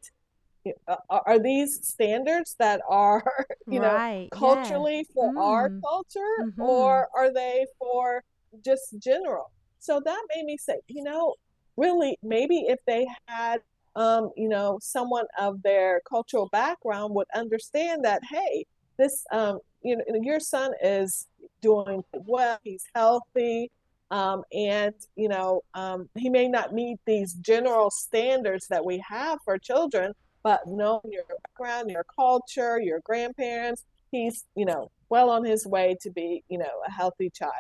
Uh, 0.87 0.95
are 1.09 1.39
these 1.39 1.79
standards 1.81 2.55
that 2.59 2.81
are, 2.87 3.23
you 3.67 3.81
right. 3.81 4.29
know, 4.31 4.37
culturally 4.37 4.97
yeah. 4.97 5.13
for 5.13 5.33
mm. 5.33 5.41
our 5.41 5.71
culture, 5.83 6.35
mm-hmm. 6.41 6.61
or 6.61 7.07
are 7.15 7.33
they 7.33 7.65
for 7.79 8.23
just 8.63 8.95
general? 8.99 9.51
So 9.79 9.99
that 10.05 10.21
made 10.35 10.45
me 10.45 10.57
say, 10.57 10.75
you 10.87 11.01
know, 11.01 11.33
really, 11.77 12.17
maybe 12.21 12.65
if 12.67 12.79
they 12.85 13.07
had 13.25 13.61
um, 13.95 14.31
you 14.35 14.49
know, 14.49 14.79
someone 14.81 15.25
of 15.39 15.61
their 15.61 16.01
cultural 16.07 16.49
background 16.51 17.13
would 17.15 17.27
understand 17.35 18.05
that, 18.05 18.21
hey, 18.29 18.65
this, 18.97 19.25
um, 19.31 19.59
you 19.83 19.97
know, 19.97 20.03
your 20.21 20.39
son 20.39 20.71
is 20.81 21.27
doing 21.61 22.03
well, 22.13 22.59
he's 22.63 22.85
healthy, 22.95 23.71
um, 24.11 24.43
and, 24.53 24.93
you 25.15 25.29
know, 25.29 25.61
um, 25.73 26.09
he 26.15 26.29
may 26.29 26.47
not 26.47 26.73
meet 26.73 26.99
these 27.05 27.33
general 27.33 27.89
standards 27.89 28.67
that 28.67 28.85
we 28.85 29.01
have 29.07 29.39
for 29.45 29.57
children, 29.57 30.13
but 30.43 30.61
knowing 30.67 31.01
your 31.05 31.23
background, 31.43 31.89
your 31.89 32.05
culture, 32.15 32.79
your 32.81 32.99
grandparents, 33.01 33.85
he's, 34.11 34.43
you 34.55 34.65
know, 34.65 34.91
well 35.09 35.29
on 35.29 35.45
his 35.45 35.65
way 35.65 35.95
to 36.01 36.09
be, 36.09 36.43
you 36.49 36.57
know, 36.57 36.81
a 36.87 36.91
healthy 36.91 37.29
child. 37.29 37.51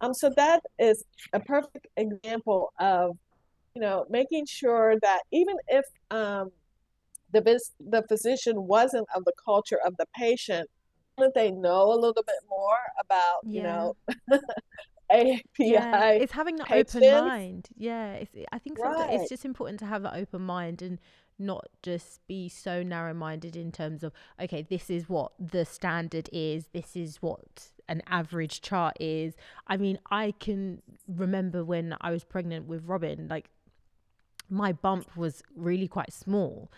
Um, 0.00 0.14
so 0.14 0.30
that 0.36 0.62
is 0.78 1.04
a 1.32 1.40
perfect 1.40 1.86
example 1.96 2.72
of 2.78 3.16
you 3.74 3.80
know, 3.80 4.06
making 4.08 4.46
sure 4.46 4.94
that 5.02 5.22
even 5.32 5.56
if 5.68 5.84
um, 6.10 6.50
the 7.32 7.60
the 7.80 8.02
physician 8.08 8.66
wasn't 8.66 9.06
of 9.14 9.24
the 9.24 9.32
culture 9.44 9.78
of 9.84 9.96
the 9.96 10.06
patient, 10.16 10.68
that 11.18 11.32
they 11.34 11.50
know 11.50 11.92
a 11.92 11.98
little 11.98 12.12
bit 12.12 12.36
more 12.48 12.78
about, 13.00 13.40
yeah. 13.44 13.56
you 13.56 13.62
know, 13.62 13.96
API. 15.10 15.42
Yeah, 15.58 16.10
it's 16.10 16.32
having 16.32 16.56
that 16.56 16.68
patients. 16.68 16.96
open 16.96 17.28
mind. 17.28 17.68
Yeah, 17.76 18.14
it's, 18.14 18.30
I 18.52 18.58
think 18.58 18.78
right. 18.78 19.12
it's 19.12 19.28
just 19.28 19.44
important 19.44 19.78
to 19.80 19.86
have 19.86 20.02
that 20.02 20.14
open 20.14 20.42
mind 20.42 20.82
and 20.82 20.98
not 21.38 21.68
just 21.82 22.26
be 22.26 22.48
so 22.48 22.82
narrow 22.82 23.14
minded 23.14 23.56
in 23.56 23.72
terms 23.72 24.02
of 24.04 24.12
okay 24.40 24.62
this 24.62 24.88
is 24.88 25.08
what 25.08 25.32
the 25.38 25.64
standard 25.64 26.28
is 26.32 26.68
this 26.72 26.94
is 26.94 27.16
what 27.16 27.70
an 27.88 28.00
average 28.06 28.60
chart 28.60 28.96
is 29.00 29.34
i 29.66 29.76
mean 29.76 29.98
i 30.10 30.32
can 30.38 30.80
remember 31.08 31.64
when 31.64 31.96
i 32.00 32.10
was 32.10 32.22
pregnant 32.22 32.66
with 32.66 32.84
robin 32.84 33.26
like 33.28 33.50
my 34.48 34.72
bump 34.72 35.16
was 35.16 35.42
really 35.56 35.88
quite 35.88 36.12
small. 36.12 36.70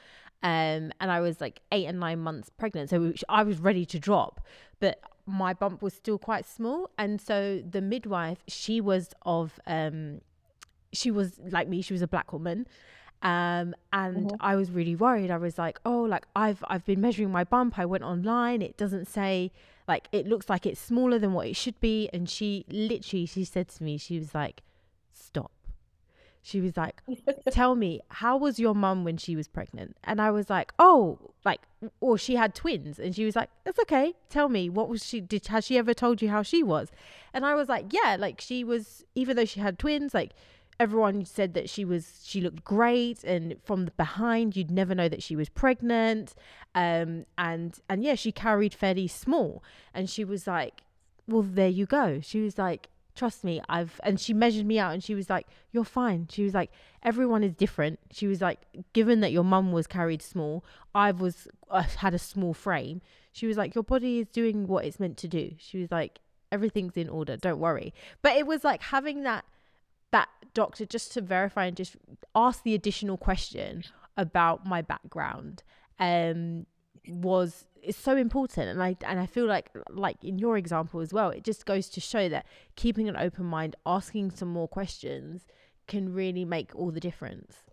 Um, 0.43 0.93
and 1.01 1.11
I 1.11 1.21
was 1.21 1.41
like 1.41 1.61
eight 1.73 1.87
and 1.87 1.99
nine 1.99 2.21
months 2.21 2.51
pregnant. 2.51 2.91
So 2.91 3.13
I 3.29 3.43
was 3.43 3.59
ready 3.59 3.85
to 3.87 3.99
drop, 3.99 4.41
but 4.81 5.01
my 5.27 5.53
bump 5.55 5.83
was 5.83 5.95
still 5.95 6.19
quite 6.19 6.47
small. 6.47 6.91
And 6.99 7.21
so 7.21 7.63
the 7.69 7.81
midwife, 7.81 8.39
she 8.47 8.81
was 8.81 9.11
of, 9.23 9.59
um, 9.67 10.21
she 10.93 11.11
was 11.11 11.41
like 11.51 11.69
me, 11.69 11.83
she 11.83 11.93
was 11.93 12.03
a 12.03 12.07
black 12.07 12.33
woman. 12.33 12.67
Um, 13.23 13.75
and 13.93 14.29
mm-hmm. 14.29 14.37
I 14.41 14.57
was 14.57 14.71
really 14.71 14.95
worried. 14.95 15.31
I 15.31 15.39
was 15.39 15.59
like, 15.59 15.81
oh, 15.85 16.03
like 16.03 16.27
I've, 16.37 16.63
I've 16.69 16.85
been 16.85 17.01
measuring 17.01 17.33
my 17.33 17.45
bump. 17.45 17.79
I 17.79 17.87
went 17.87 18.05
online. 18.05 18.63
It 18.63 18.77
doesn't 18.77 19.07
say 19.07 19.51
like, 19.89 20.07
it 20.13 20.27
looks 20.27 20.49
like 20.49 20.67
it's 20.67 20.81
smaller 20.81 21.19
than 21.19 21.33
what 21.33 21.49
it 21.49 21.57
should 21.57 21.81
be. 21.81 22.09
And 22.13 22.29
she 22.29 22.65
literally, 22.69 23.27
she 23.27 23.45
said 23.45 23.69
to 23.71 23.83
me, 23.83 23.97
she 23.97 24.19
was 24.19 24.35
like, 24.35 24.63
stop 25.13 25.51
she 26.47 26.61
was 26.61 26.77
like, 26.77 27.03
"Tell 27.51 27.75
me, 27.75 28.01
how 28.09 28.37
was 28.37 28.61
your 28.61 28.75
mum 28.75 29.03
when 29.03 29.17
she 29.17 29.35
was 29.35 29.49
pregnant?" 29.49 29.97
And 30.05 30.21
I 30.21 30.31
was 30.31 30.49
like, 30.49 30.73
"Oh, 30.79 31.19
like, 31.45 31.63
or 32.01 32.17
she 32.17 32.37
had 32.37 32.55
twins." 32.55 33.01
And 33.01 33.17
she 33.17 33.25
was 33.25 33.35
like, 33.35 33.51
"It's 33.65 33.81
okay. 33.81 34.15
Tell 34.31 34.49
me, 34.49 34.69
what 34.69 34.89
was 34.89 35.05
she? 35.05 35.21
Did 35.21 35.49
has 35.49 35.67
she 35.67 35.77
ever 35.77 35.93
told 35.93 36.23
you 36.23 36.29
how 36.29 36.43
she 36.43 36.63
was?" 36.63 36.93
And 37.35 37.45
I 37.45 37.55
was 37.57 37.69
like, 37.69 37.93
"Yeah, 37.93 38.17
like 38.19 38.41
she 38.41 38.63
was. 38.63 39.05
Even 39.17 39.37
though 39.37 39.45
she 39.45 39.61
had 39.61 39.79
twins, 39.79 40.15
like." 40.15 40.33
Everyone 40.79 41.25
said 41.25 41.55
that 41.55 41.71
she 41.71 41.87
was 41.87 42.21
she 42.23 42.43
looked 42.43 42.63
great, 42.63 43.25
and 43.25 43.57
from 43.65 43.87
the 43.87 43.93
behind 43.93 44.55
you'd 44.57 44.71
never 44.71 44.95
know 44.95 45.09
that 45.09 45.23
she 45.23 45.35
was 45.35 45.49
pregnant, 45.49 46.35
um, 46.75 47.25
and 47.39 47.81
and 47.89 48.05
yeah, 48.05 48.15
she 48.15 48.31
carried 48.31 48.75
fairly 48.75 49.09
small, 49.09 49.65
and 49.95 50.11
she 50.11 50.23
was 50.23 50.47
like, 50.47 50.83
"Well, 51.27 51.41
there 51.41 51.71
you 51.71 51.87
go." 51.87 52.21
She 52.21 52.43
was 52.43 52.59
like, 52.59 52.91
trust 53.17 53.43
me 53.43 53.61
i've 53.69 54.01
and 54.05 54.21
she 54.21 54.33
measured 54.35 54.67
me 54.67 54.79
out 54.79 54.93
and 54.93 55.03
she 55.03 55.15
was 55.15 55.29
like 55.31 55.47
you're 55.77 55.85
fine. 55.85 56.27
She 56.31 56.43
was 56.43 56.55
like 56.55 56.71
everyone 57.03 57.45
is 57.45 57.53
different. 57.53 57.99
She 58.11 58.27
was 58.27 58.41
like 58.41 58.61
given 58.95 59.21
that 59.21 59.31
your 59.31 59.45
mum 59.45 59.73
was 59.73 59.87
carried 59.87 60.23
small 60.23 60.65
i 60.95 61.11
was 61.11 61.47
I 61.71 61.83
had 61.83 62.15
a 62.15 62.19
small 62.19 62.55
frame. 62.55 63.03
She 63.33 63.47
was 63.47 63.57
like 63.57 63.75
your 63.75 63.85
body 63.85 64.21
is 64.21 64.29
doing 64.29 64.67
what 64.67 64.85
it's 64.87 64.99
meant 64.99 65.19
to 65.19 65.29
do. 65.29 65.53
She 65.59 65.79
was 65.79 65.91
like 65.91 66.21
everything's 66.51 66.97
in 66.97 67.09
order 67.09 67.37
don't 67.37 67.59
worry. 67.59 67.93
But 68.23 68.37
it 68.37 68.47
was 68.47 68.65
like 68.65 68.83
having 68.83 69.23
that 69.25 69.45
that 70.13 70.29
doctor 70.55 70.87
just 70.87 71.13
to 71.13 71.21
verify 71.21 71.67
and 71.67 71.77
just 71.77 71.97
ask 72.35 72.63
the 72.63 72.75
additional 72.75 73.19
question 73.19 73.85
about 74.17 74.65
my 74.65 74.81
background 74.81 75.63
um 75.99 76.65
was 77.09 77.67
is 77.87 77.97
so 77.97 78.17
important 78.17 78.69
and 78.69 78.83
I 78.83 78.97
and 79.07 79.19
I 79.21 79.27
feel 79.27 79.47
like 79.47 79.71
like 79.91 80.23
in 80.25 80.39
your 80.39 80.57
example 80.57 81.01
as 81.01 81.13
well 81.13 81.31
it 81.31 81.45
just 81.45 81.67
goes 81.67 81.89
to 81.91 82.01
show 82.01 82.29
that 82.29 82.47
keeping 82.75 83.09
an 83.09 83.17
open 83.17 83.47
mind 83.47 83.77
asking 83.87 84.33
some 84.33 84.49
more 84.49 84.69
questions 84.69 85.47
can 85.87 86.13
really 86.13 86.45
make 86.45 86.75
all 86.75 86.91
the 86.91 87.01
difference. 87.01 87.65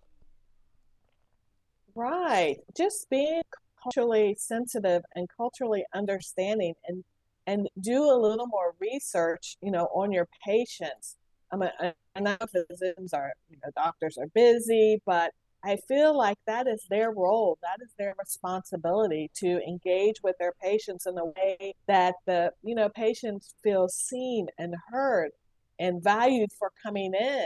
Right. 1.96 2.58
Just 2.76 3.10
being 3.10 3.42
culturally 3.82 4.36
sensitive 4.40 5.04
and 5.16 5.28
culturally 5.36 5.86
understanding 5.94 6.74
and 6.88 7.04
and 7.46 7.68
do 7.82 8.04
a 8.04 8.16
little 8.18 8.48
more 8.48 8.74
research 8.80 9.58
you 9.62 9.72
know 9.72 9.86
on 9.94 10.12
your 10.12 10.28
patients. 10.46 11.18
I 11.52 11.56
mean, 11.58 11.70
I 12.16 12.20
know 12.20 12.36
physicians 12.52 13.14
are, 13.14 13.34
you 13.50 13.58
know, 13.64 13.70
doctors 13.76 14.18
are 14.18 14.28
busy, 14.34 15.02
but 15.06 15.34
I 15.64 15.78
feel 15.88 16.16
like 16.18 16.38
that 16.46 16.68
is 16.68 16.86
their 16.90 17.12
role, 17.12 17.58
that 17.62 17.82
is 17.82 17.92
their 17.98 18.14
responsibility 18.20 19.32
to 19.36 19.62
engage 19.66 20.18
with 20.24 20.36
their 20.40 20.54
patients 20.62 21.06
in 21.06 21.18
a 21.18 21.26
way 21.26 21.74
that 21.88 22.16
the 22.26 22.52
you 22.64 22.76
know 22.76 22.90
patients 22.90 23.56
feel 23.64 23.88
seen 23.88 24.48
and 24.58 24.76
heard 24.92 25.32
and 25.80 26.04
valued 26.04 26.52
for 26.58 26.72
coming 26.84 27.14
in. 27.14 27.46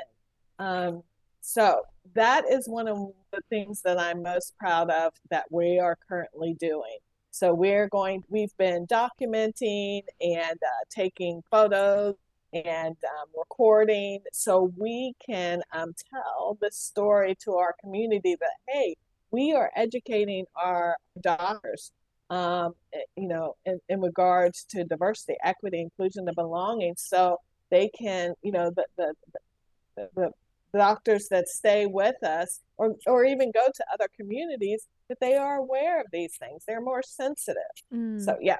Um, 0.59 1.03
so 1.41 1.81
that 2.15 2.43
is 2.49 2.67
one 2.67 2.87
of 2.87 2.97
the 3.31 3.41
things 3.49 3.81
that 3.83 3.99
I'm 3.99 4.23
most 4.23 4.57
proud 4.57 4.89
of 4.89 5.13
that 5.29 5.45
we 5.51 5.79
are 5.79 5.97
currently 6.09 6.55
doing. 6.59 6.97
So 7.31 7.53
we're 7.53 7.87
going, 7.87 8.23
we've 8.29 8.55
been 8.57 8.87
documenting 8.87 10.01
and 10.19 10.57
uh, 10.61 10.83
taking 10.89 11.43
photos 11.51 12.15
and 12.53 12.95
um, 13.03 13.27
recording 13.37 14.19
so 14.31 14.71
we 14.77 15.13
can 15.25 15.61
um, 15.73 15.93
tell 16.11 16.57
the 16.61 16.69
story 16.71 17.35
to 17.43 17.53
our 17.55 17.75
community 17.81 18.35
that 18.39 18.53
hey 18.67 18.95
we 19.31 19.53
are 19.53 19.71
educating 19.75 20.45
our 20.55 20.95
doctors 21.21 21.91
um, 22.29 22.73
eh, 22.93 22.99
you 23.15 23.27
know 23.27 23.55
in, 23.65 23.79
in 23.89 24.01
regards 24.01 24.65
to 24.69 24.83
diversity 24.83 25.35
equity 25.43 25.81
inclusion 25.81 26.27
and 26.27 26.35
belonging 26.35 26.93
so 26.97 27.37
they 27.69 27.89
can 27.89 28.33
you 28.43 28.51
know 28.51 28.71
the, 28.75 28.85
the, 28.97 29.13
the, 29.95 30.09
the 30.15 30.31
doctors 30.77 31.27
that 31.29 31.47
stay 31.47 31.85
with 31.85 32.21
us 32.23 32.61
or, 32.77 32.95
or 33.05 33.25
even 33.25 33.51
go 33.51 33.65
to 33.73 33.85
other 33.93 34.07
communities 34.15 34.87
that 35.09 35.19
they 35.19 35.35
are 35.35 35.57
aware 35.57 35.99
of 35.99 36.07
these 36.11 36.35
things. 36.37 36.63
They're 36.67 36.81
more 36.81 37.01
sensitive. 37.03 37.63
Mm. 37.93 38.21
So, 38.21 38.37
yeah. 38.41 38.57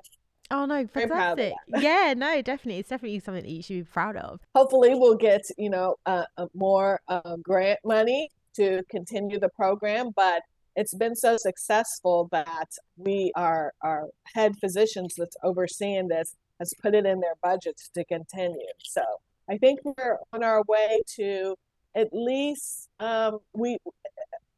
Oh 0.49 0.65
no, 0.65 0.87
fantastic! 0.87 1.53
yeah, 1.79 2.13
no, 2.15 2.41
definitely, 2.41 2.79
it's 2.79 2.89
definitely 2.89 3.19
something 3.19 3.43
that 3.43 3.51
you 3.51 3.61
should 3.61 3.73
be 3.73 3.83
proud 3.83 4.15
of. 4.15 4.39
Hopefully, 4.55 4.91
we'll 4.93 5.15
get 5.15 5.41
you 5.57 5.69
know 5.69 5.95
uh, 6.05 6.23
uh, 6.37 6.47
more 6.53 7.01
uh, 7.07 7.35
grant 7.41 7.79
money 7.83 8.29
to 8.55 8.81
continue 8.89 9.39
the 9.39 9.49
program, 9.49 10.11
but 10.15 10.41
it's 10.75 10.93
been 10.93 11.15
so 11.15 11.37
successful 11.37 12.29
that 12.31 12.69
we 12.97 13.31
our 13.35 13.73
our 13.81 14.07
head 14.33 14.53
physicians 14.59 15.15
that's 15.17 15.35
overseeing 15.43 16.07
this 16.07 16.35
has 16.59 16.73
put 16.81 16.95
it 16.95 17.05
in 17.05 17.19
their 17.19 17.35
budgets 17.43 17.89
to 17.89 18.05
continue. 18.05 18.71
So 18.83 19.01
I 19.49 19.57
think 19.57 19.79
we're 19.83 20.17
on 20.33 20.43
our 20.43 20.63
way 20.67 21.01
to 21.17 21.55
at 21.95 22.09
least 22.11 22.89
um, 22.99 23.39
we 23.53 23.77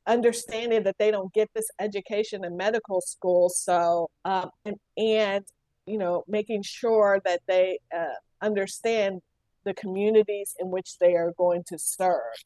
understanding 0.08 0.84
that 0.84 0.98
they 0.98 1.12
don't 1.12 1.32
get 1.34 1.50
this 1.54 1.68
education 1.80 2.44
in 2.44 2.58
medical 2.58 3.02
school. 3.02 3.50
So 3.50 4.10
um, 4.26 4.50
and, 4.66 4.76
and 4.98 5.46
you 5.90 5.98
know 5.98 6.24
making 6.28 6.64
sure 6.64 7.22
that 7.26 7.42
they 7.48 7.80
uh, 7.96 8.18
understand 8.42 9.22
the 9.66 9.74
communities 9.74 10.56
in 10.60 10.70
which 10.70 10.98
they 11.00 11.16
are 11.16 11.34
going 11.38 11.64
to 11.68 11.78
serve 11.78 12.38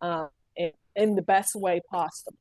um, 0.00 0.28
in, 0.56 0.72
in 0.94 1.14
the 1.16 1.22
best 1.22 1.54
way 1.54 1.80
possible. 1.90 2.38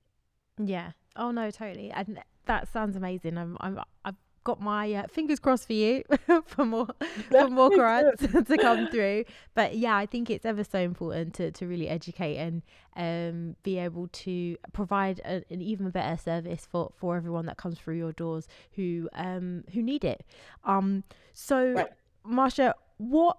Yeah. 0.57 0.91
Oh 1.15 1.31
no, 1.31 1.49
totally. 1.51 1.91
And 1.91 2.19
that 2.45 2.67
sounds 2.71 2.95
amazing. 2.95 3.37
I'm 3.37 3.57
I'm 3.59 3.79
I've 4.05 4.15
got 4.43 4.61
my 4.61 4.93
uh, 4.93 5.07
fingers 5.07 5.39
crossed 5.39 5.67
for 5.67 5.73
you 5.73 6.03
for 6.45 6.65
more 6.65 6.87
for 7.31 7.47
more 7.49 7.69
grants 7.69 8.25
to 8.47 8.57
come 8.57 8.87
through. 8.87 9.25
But 9.53 9.77
yeah, 9.77 9.95
I 9.95 10.05
think 10.05 10.29
it's 10.29 10.45
ever 10.45 10.63
so 10.63 10.79
important 10.79 11.33
to 11.35 11.51
to 11.51 11.67
really 11.67 11.87
educate 11.87 12.37
and 12.37 12.61
um 12.95 13.55
be 13.63 13.77
able 13.77 14.07
to 14.07 14.57
provide 14.73 15.19
a, 15.25 15.43
an 15.49 15.61
even 15.61 15.89
better 15.89 16.17
service 16.17 16.67
for 16.69 16.91
for 16.95 17.15
everyone 17.15 17.45
that 17.45 17.57
comes 17.57 17.77
through 17.77 17.97
your 17.97 18.13
doors 18.13 18.47
who 18.73 19.09
um 19.13 19.63
who 19.73 19.81
need 19.81 20.03
it. 20.03 20.25
Um 20.63 21.03
so 21.33 21.73
right. 21.73 21.89
Marcia, 22.23 22.75
what 22.97 23.37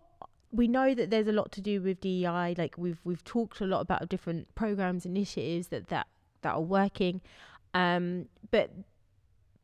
we 0.52 0.66
know 0.66 0.94
that 0.94 1.10
there's 1.10 1.28
a 1.28 1.32
lot 1.32 1.52
to 1.52 1.60
do 1.60 1.80
with 1.80 2.00
DEI. 2.00 2.54
Like 2.58 2.76
we've 2.76 3.00
we've 3.04 3.24
talked 3.24 3.60
a 3.60 3.66
lot 3.66 3.80
about 3.80 4.08
different 4.08 4.54
programs, 4.54 5.06
initiatives 5.06 5.68
that 5.68 5.88
that 5.88 6.06
that 6.42 6.54
are 6.54 6.62
working. 6.62 7.20
Um, 7.74 8.26
but 8.50 8.70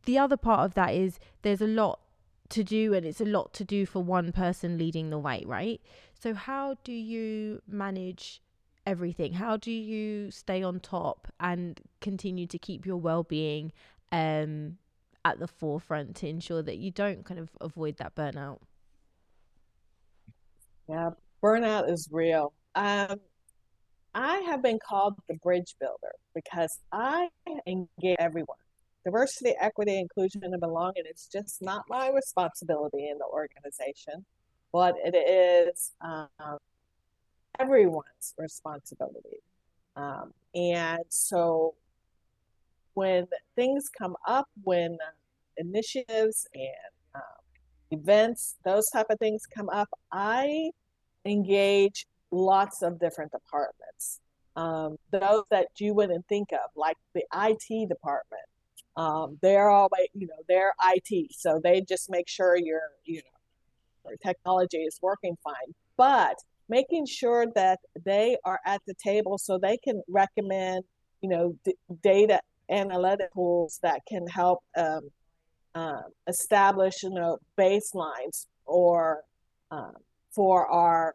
the 0.07 0.19
other 0.19 0.37
part 0.37 0.61
of 0.61 0.75
that 0.75 0.95
is 0.95 1.19
there's 1.43 1.61
a 1.61 1.67
lot 1.67 2.01
to 2.49 2.65
do 2.65 2.95
and 2.95 3.05
it's 3.05 3.21
a 3.21 3.25
lot 3.25 3.53
to 3.55 3.65
do 3.65 3.85
for 3.85 4.03
one 4.03 4.33
person 4.33 4.79
leading 4.79 5.11
the 5.11 5.19
way, 5.19 5.43
right? 5.47 5.81
So 6.19 6.33
how 6.33 6.77
do 6.85 6.93
you 6.93 7.61
manage 7.69 8.41
everything? 8.87 9.35
How 9.35 9.57
do 9.57 9.71
you 9.71 10.31
stay 10.31 10.63
on 10.63 10.81
top 10.81 11.29
and 11.41 11.81
continue 12.01 12.47
to 12.47 12.59
keep 12.59 12.87
your 12.87 12.97
well-being 12.97 13.73
um 14.13 14.79
at 15.25 15.41
the 15.41 15.49
forefront 15.49 16.15
to 16.15 16.29
ensure 16.29 16.63
that 16.63 16.77
you 16.77 16.93
don't 16.93 17.25
kind 17.25 17.41
of 17.41 17.51
avoid 17.61 17.97
that 17.97 18.15
burnout? 18.15 18.61
Yeah, 20.89 21.11
burnout 21.43 21.91
is 21.91 22.09
real. 22.13 22.55
Um 22.77 23.21
I 24.15 24.39
have 24.47 24.63
been 24.63 24.79
called 24.79 25.15
the 25.29 25.35
bridge 25.35 25.75
builder 25.79 26.15
because 26.35 26.79
I 26.93 27.29
engage 27.67 28.17
everyone. 28.19 28.57
Diversity, 29.07 29.55
equity, 29.61 30.01
inclusion, 30.01 30.43
and 30.43 30.61
belonging 30.61 31.05
is 31.09 31.29
just 31.33 31.63
not 31.63 31.85
my 31.89 32.11
responsibility 32.11 33.09
in 33.09 33.19
the 33.19 33.25
organization, 33.25 34.27
but 34.73 34.97
it 35.05 35.15
is 35.15 35.93
um, 36.01 36.59
everyone's 37.61 38.35
responsibility. 38.37 39.39
Um, 39.95 40.33
and 40.57 41.05
so 41.09 41.77
when 42.95 43.29
things 43.55 43.85
come 43.97 44.17
up, 44.27 44.49
when 44.65 44.99
initiatives 45.57 46.49
and 46.53 46.73
um, 47.15 47.23
events, 47.93 48.57
those 48.65 48.89
type 48.93 49.07
of 49.09 49.21
things 49.21 49.43
come 49.47 49.69
up, 49.69 49.89
I 50.11 50.71
engage 51.25 52.07
lots 52.33 52.83
of 52.83 52.99
different 52.99 53.31
departments. 53.31 54.21
Um, 54.57 54.97
those 55.13 55.45
that 55.51 55.69
you 55.79 55.95
wouldn't 55.95 56.27
think 56.27 56.49
of, 56.53 56.71
like 56.75 56.97
the 57.15 57.23
IT 57.33 57.89
department, 57.89 58.43
um, 58.97 59.39
they're 59.43 59.69
all 59.69 59.89
you 60.15 60.27
know 60.27 60.43
they're 60.49 60.73
IT, 60.85 61.31
so 61.33 61.61
they 61.63 61.83
just 61.83 62.11
make 62.11 62.29
sure 62.29 62.57
your 62.57 62.81
you 63.05 63.17
know 63.17 64.11
your 64.11 64.17
technology 64.19 64.79
is 64.79 64.99
working 65.03 65.37
fine. 65.45 65.75
But 65.97 66.37
making 66.69 67.07
sure 67.07 67.47
that 67.55 67.81
they 68.05 68.37
are 68.45 68.61
at 68.67 68.81
the 68.87 68.95
table 68.95 69.39
so 69.39 69.59
they 69.59 69.77
can 69.77 70.03
recommend 70.09 70.85
you 71.21 71.29
know 71.29 71.55
d- 71.65 71.77
data 72.03 72.41
analytic 72.71 73.33
tools 73.35 73.79
that 73.83 74.01
can 74.09 74.27
help 74.27 74.61
um, 74.77 75.11
um, 75.75 76.05
establish 76.27 77.03
you 77.03 77.11
know 77.11 77.39
baselines 77.59 78.47
or 78.65 79.23
um, 79.71 79.93
for 80.35 80.67
our 80.67 81.15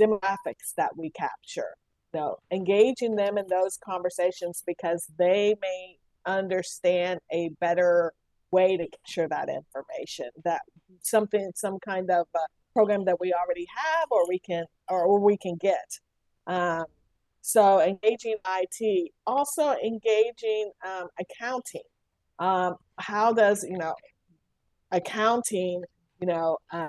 demographics 0.00 0.74
that 0.76 0.96
we 0.96 1.10
capture. 1.10 1.74
So 2.14 2.38
engaging 2.50 3.16
them 3.16 3.36
in 3.36 3.46
those 3.48 3.78
conversations 3.84 4.62
because 4.66 5.06
they 5.18 5.54
may 5.60 5.97
understand 6.26 7.20
a 7.32 7.50
better 7.60 8.12
way 8.50 8.76
to 8.76 8.86
capture 8.88 9.28
that 9.28 9.48
information. 9.48 10.30
That 10.44 10.62
something, 11.02 11.50
some 11.54 11.78
kind 11.80 12.10
of 12.10 12.26
program 12.72 13.04
that 13.06 13.20
we 13.20 13.32
already 13.32 13.66
have, 13.74 14.08
or 14.10 14.28
we 14.28 14.38
can, 14.38 14.64
or 14.88 15.18
we 15.18 15.36
can 15.36 15.56
get. 15.56 15.98
Um, 16.46 16.84
so 17.40 17.80
engaging 17.80 18.36
IT, 18.46 19.12
also 19.26 19.74
engaging 19.84 20.70
um, 20.86 21.08
accounting. 21.20 21.82
Um, 22.38 22.76
how 22.98 23.32
does 23.32 23.64
you 23.68 23.78
know 23.78 23.94
accounting, 24.90 25.82
you 26.20 26.26
know, 26.26 26.58
uh, 26.72 26.88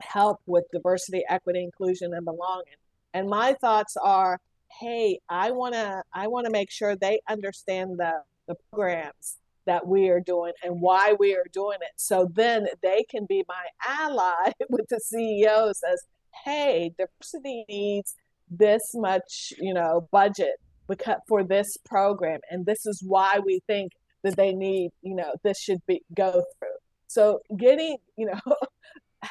help 0.00 0.40
with 0.46 0.64
diversity, 0.72 1.24
equity, 1.28 1.62
inclusion, 1.62 2.14
and 2.14 2.24
belonging. 2.24 2.76
And 3.14 3.28
my 3.28 3.54
thoughts 3.54 3.96
are, 3.96 4.38
hey, 4.80 5.20
I 5.28 5.50
wanna 5.50 6.02
I 6.12 6.28
wanna 6.28 6.50
make 6.50 6.70
sure 6.70 6.94
they 6.96 7.20
understand 7.28 7.98
the 7.98 8.22
the 8.48 8.56
programs 8.72 9.36
that 9.66 9.86
we 9.86 10.08
are 10.08 10.20
doing 10.20 10.52
and 10.64 10.80
why 10.80 11.14
we 11.18 11.34
are 11.34 11.44
doing 11.52 11.78
it. 11.82 11.92
So 11.96 12.28
then 12.34 12.66
they 12.82 13.04
can 13.10 13.26
be 13.26 13.44
my 13.48 13.66
ally 13.86 14.52
with 14.70 14.86
the 14.88 15.00
CEO 15.12 15.74
says, 15.74 16.02
hey, 16.44 16.92
diversity 16.98 17.64
needs 17.68 18.14
this 18.50 18.82
much, 18.94 19.52
you 19.58 19.74
know, 19.74 20.08
budget 20.10 20.56
because 20.88 21.20
for 21.28 21.44
this 21.44 21.76
program. 21.84 22.40
And 22.50 22.64
this 22.64 22.86
is 22.86 23.02
why 23.06 23.40
we 23.44 23.60
think 23.66 23.92
that 24.24 24.36
they 24.36 24.54
need, 24.54 24.90
you 25.02 25.14
know, 25.14 25.34
this 25.44 25.60
should 25.60 25.84
be 25.86 26.02
go 26.14 26.30
through. 26.32 26.68
So 27.06 27.40
getting, 27.56 27.98
you 28.16 28.26
know, 28.26 28.56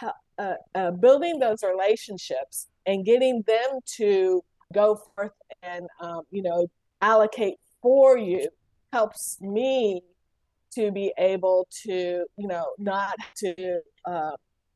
uh, 0.38 0.54
uh, 0.76 0.92
building 0.92 1.40
those 1.40 1.64
relationships 1.64 2.68
and 2.86 3.04
getting 3.04 3.44
them 3.48 3.80
to 3.98 4.44
go 4.74 4.96
forth 5.16 5.32
and 5.64 5.88
um, 6.00 6.22
you 6.32 6.42
know 6.42 6.68
allocate 7.02 7.56
for 7.82 8.18
you 8.18 8.48
helps 8.94 9.38
me 9.42 10.02
to 10.74 10.92
be 10.92 11.14
able 11.18 11.68
to 11.84 12.26
you 12.38 12.48
know 12.48 12.66
not 12.78 13.16
to 13.38 13.82
uh, 14.06 14.32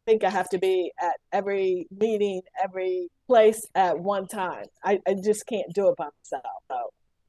think 0.05 0.23
I 0.23 0.29
have 0.29 0.49
to 0.49 0.57
be 0.57 0.91
at 1.01 1.15
every 1.31 1.87
meeting, 1.91 2.41
every 2.63 3.09
place 3.27 3.65
at 3.75 3.99
one 3.99 4.27
time. 4.27 4.65
I, 4.83 4.99
I 5.07 5.15
just 5.23 5.45
can't 5.47 5.71
do 5.73 5.89
it 5.89 5.95
by 5.97 6.05
myself. 6.05 6.63
So, 6.69 6.77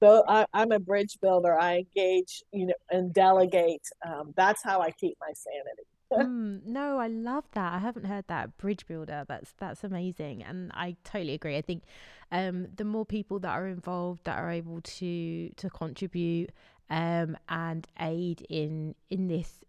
so 0.02 0.24
I, 0.26 0.46
am 0.54 0.72
a 0.72 0.80
bridge 0.80 1.18
builder. 1.20 1.58
I 1.58 1.84
engage, 1.84 2.42
you 2.52 2.66
know, 2.66 2.74
and 2.90 3.12
delegate. 3.12 3.82
Um, 4.06 4.32
that's 4.36 4.62
how 4.64 4.80
I 4.80 4.90
keep 4.90 5.16
my 5.20 5.32
sanity 5.34 5.88
mm, 6.12 6.64
no, 6.66 6.98
I 6.98 7.08
love 7.08 7.44
that. 7.52 7.72
I 7.72 7.78
haven't 7.78 8.04
heard 8.04 8.26
that 8.28 8.58
bridge 8.58 8.86
builder. 8.86 9.24
That's 9.26 9.52
that's 9.58 9.84
amazing, 9.84 10.42
and 10.42 10.70
I 10.74 10.96
totally 11.04 11.34
agree. 11.34 11.56
I 11.56 11.62
think 11.62 11.84
um, 12.30 12.68
the 12.76 12.84
more 12.84 13.06
people 13.06 13.38
that 13.40 13.50
are 13.50 13.66
involved 13.66 14.24
that 14.24 14.38
are 14.38 14.50
able 14.50 14.80
to 14.82 15.48
to 15.56 15.70
contribute 15.70 16.50
um, 16.90 17.36
and 17.48 17.86
aid 18.00 18.46
in 18.48 18.94
in 19.10 19.28
this 19.28 19.64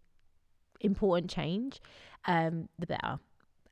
important 0.80 1.30
change, 1.30 1.80
um, 2.26 2.68
the 2.78 2.86
better. 2.86 3.18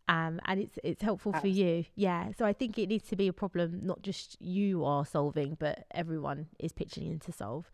Um, 0.09 0.41
and 0.45 0.61
it's 0.61 0.79
it's 0.83 1.03
helpful 1.03 1.33
for 1.33 1.47
you, 1.47 1.85
yeah. 1.95 2.33
So 2.37 2.45
I 2.45 2.53
think 2.53 2.79
it 2.79 2.89
needs 2.89 3.09
to 3.09 3.17
be 3.17 3.29
a 3.29 3.33
problem 3.33 3.81
not 3.83 4.03
just 4.03 4.37
you 4.41 4.85
are 4.85 5.07
solving, 5.07 5.57
but 5.59 5.85
everyone 5.93 6.49
is 6.59 6.73
pitching 6.73 7.07
in 7.07 7.19
to 7.21 7.33
solve. 7.33 7.71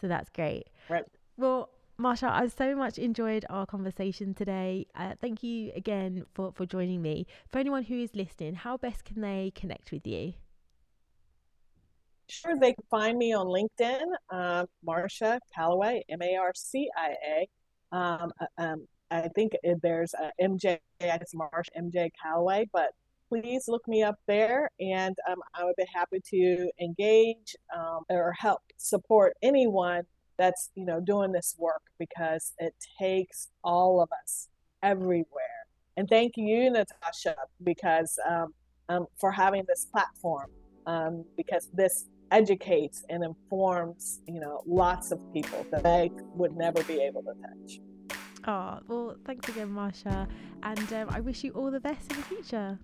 So 0.00 0.06
that's 0.08 0.28
great. 0.28 0.68
Right. 0.88 1.04
Well, 1.36 1.70
Marcia, 2.00 2.30
I 2.30 2.46
so 2.48 2.74
much 2.74 2.98
enjoyed 2.98 3.44
our 3.50 3.66
conversation 3.66 4.34
today. 4.34 4.86
Uh, 4.94 5.14
thank 5.20 5.42
you 5.42 5.70
again 5.76 6.24
for, 6.32 6.50
for 6.52 6.64
joining 6.64 7.02
me. 7.02 7.26
For 7.50 7.58
anyone 7.58 7.82
who 7.82 8.00
is 8.00 8.14
listening, 8.14 8.54
how 8.54 8.78
best 8.78 9.04
can 9.04 9.20
they 9.20 9.52
connect 9.54 9.92
with 9.92 10.06
you? 10.06 10.34
Sure, 12.30 12.56
they 12.58 12.72
can 12.72 12.84
find 12.90 13.18
me 13.18 13.32
on 13.32 13.46
LinkedIn, 13.46 14.04
uh, 14.30 14.64
Marcia 14.84 15.40
Calloway, 15.54 16.04
M 16.08 16.22
A 16.22 16.36
R 16.36 16.52
C 16.54 16.88
I 16.96 17.14
A. 17.28 17.96
Um, 17.96 18.30
uh, 18.40 18.62
um, 18.62 18.86
I 19.10 19.28
think 19.34 19.52
there's 19.82 20.14
a 20.14 20.30
MJ, 20.40 20.78
it's 21.00 21.34
Marcia 21.34 21.72
MJ 21.76 22.10
Calloway, 22.22 22.68
but 22.72 22.90
please 23.28 23.64
look 23.66 23.86
me 23.88 24.04
up 24.04 24.14
there 24.28 24.70
and 24.78 25.16
um, 25.28 25.38
I 25.54 25.64
would 25.64 25.74
be 25.76 25.86
happy 25.92 26.20
to 26.30 26.70
engage 26.80 27.56
um, 27.76 28.02
or 28.08 28.32
help 28.38 28.60
support 28.76 29.36
anyone 29.42 30.02
that's 30.38 30.70
you 30.74 30.84
know 30.84 31.00
doing 31.00 31.32
this 31.32 31.56
work 31.58 31.82
because 31.98 32.52
it 32.58 32.74
takes 33.00 33.48
all 33.64 34.00
of 34.00 34.08
us 34.22 34.48
everywhere. 34.84 35.66
And 35.96 36.08
thank 36.08 36.34
you, 36.36 36.70
Natasha, 36.70 37.34
because 37.64 38.16
um, 38.28 38.54
um, 38.88 39.06
for 39.18 39.32
having 39.32 39.64
this 39.66 39.86
platform 39.92 40.50
um, 40.86 41.24
because 41.36 41.68
this 41.72 42.06
educates 42.30 43.04
and 43.08 43.24
informs 43.24 44.20
you 44.26 44.40
know 44.40 44.62
lots 44.66 45.10
of 45.10 45.20
people 45.32 45.66
that 45.70 45.82
they 45.82 46.10
would 46.34 46.56
never 46.56 46.82
be 46.84 47.00
able 47.00 47.22
to 47.22 47.32
touch. 47.42 47.80
Oh, 48.46 48.80
well, 48.88 49.16
thanks 49.26 49.48
again, 49.50 49.70
Marcia. 49.70 50.26
And 50.62 50.92
um, 50.94 51.08
I 51.10 51.20
wish 51.20 51.44
you 51.44 51.52
all 51.52 51.70
the 51.70 51.80
best 51.80 52.10
in 52.10 52.16
the 52.16 52.22
future. 52.22 52.78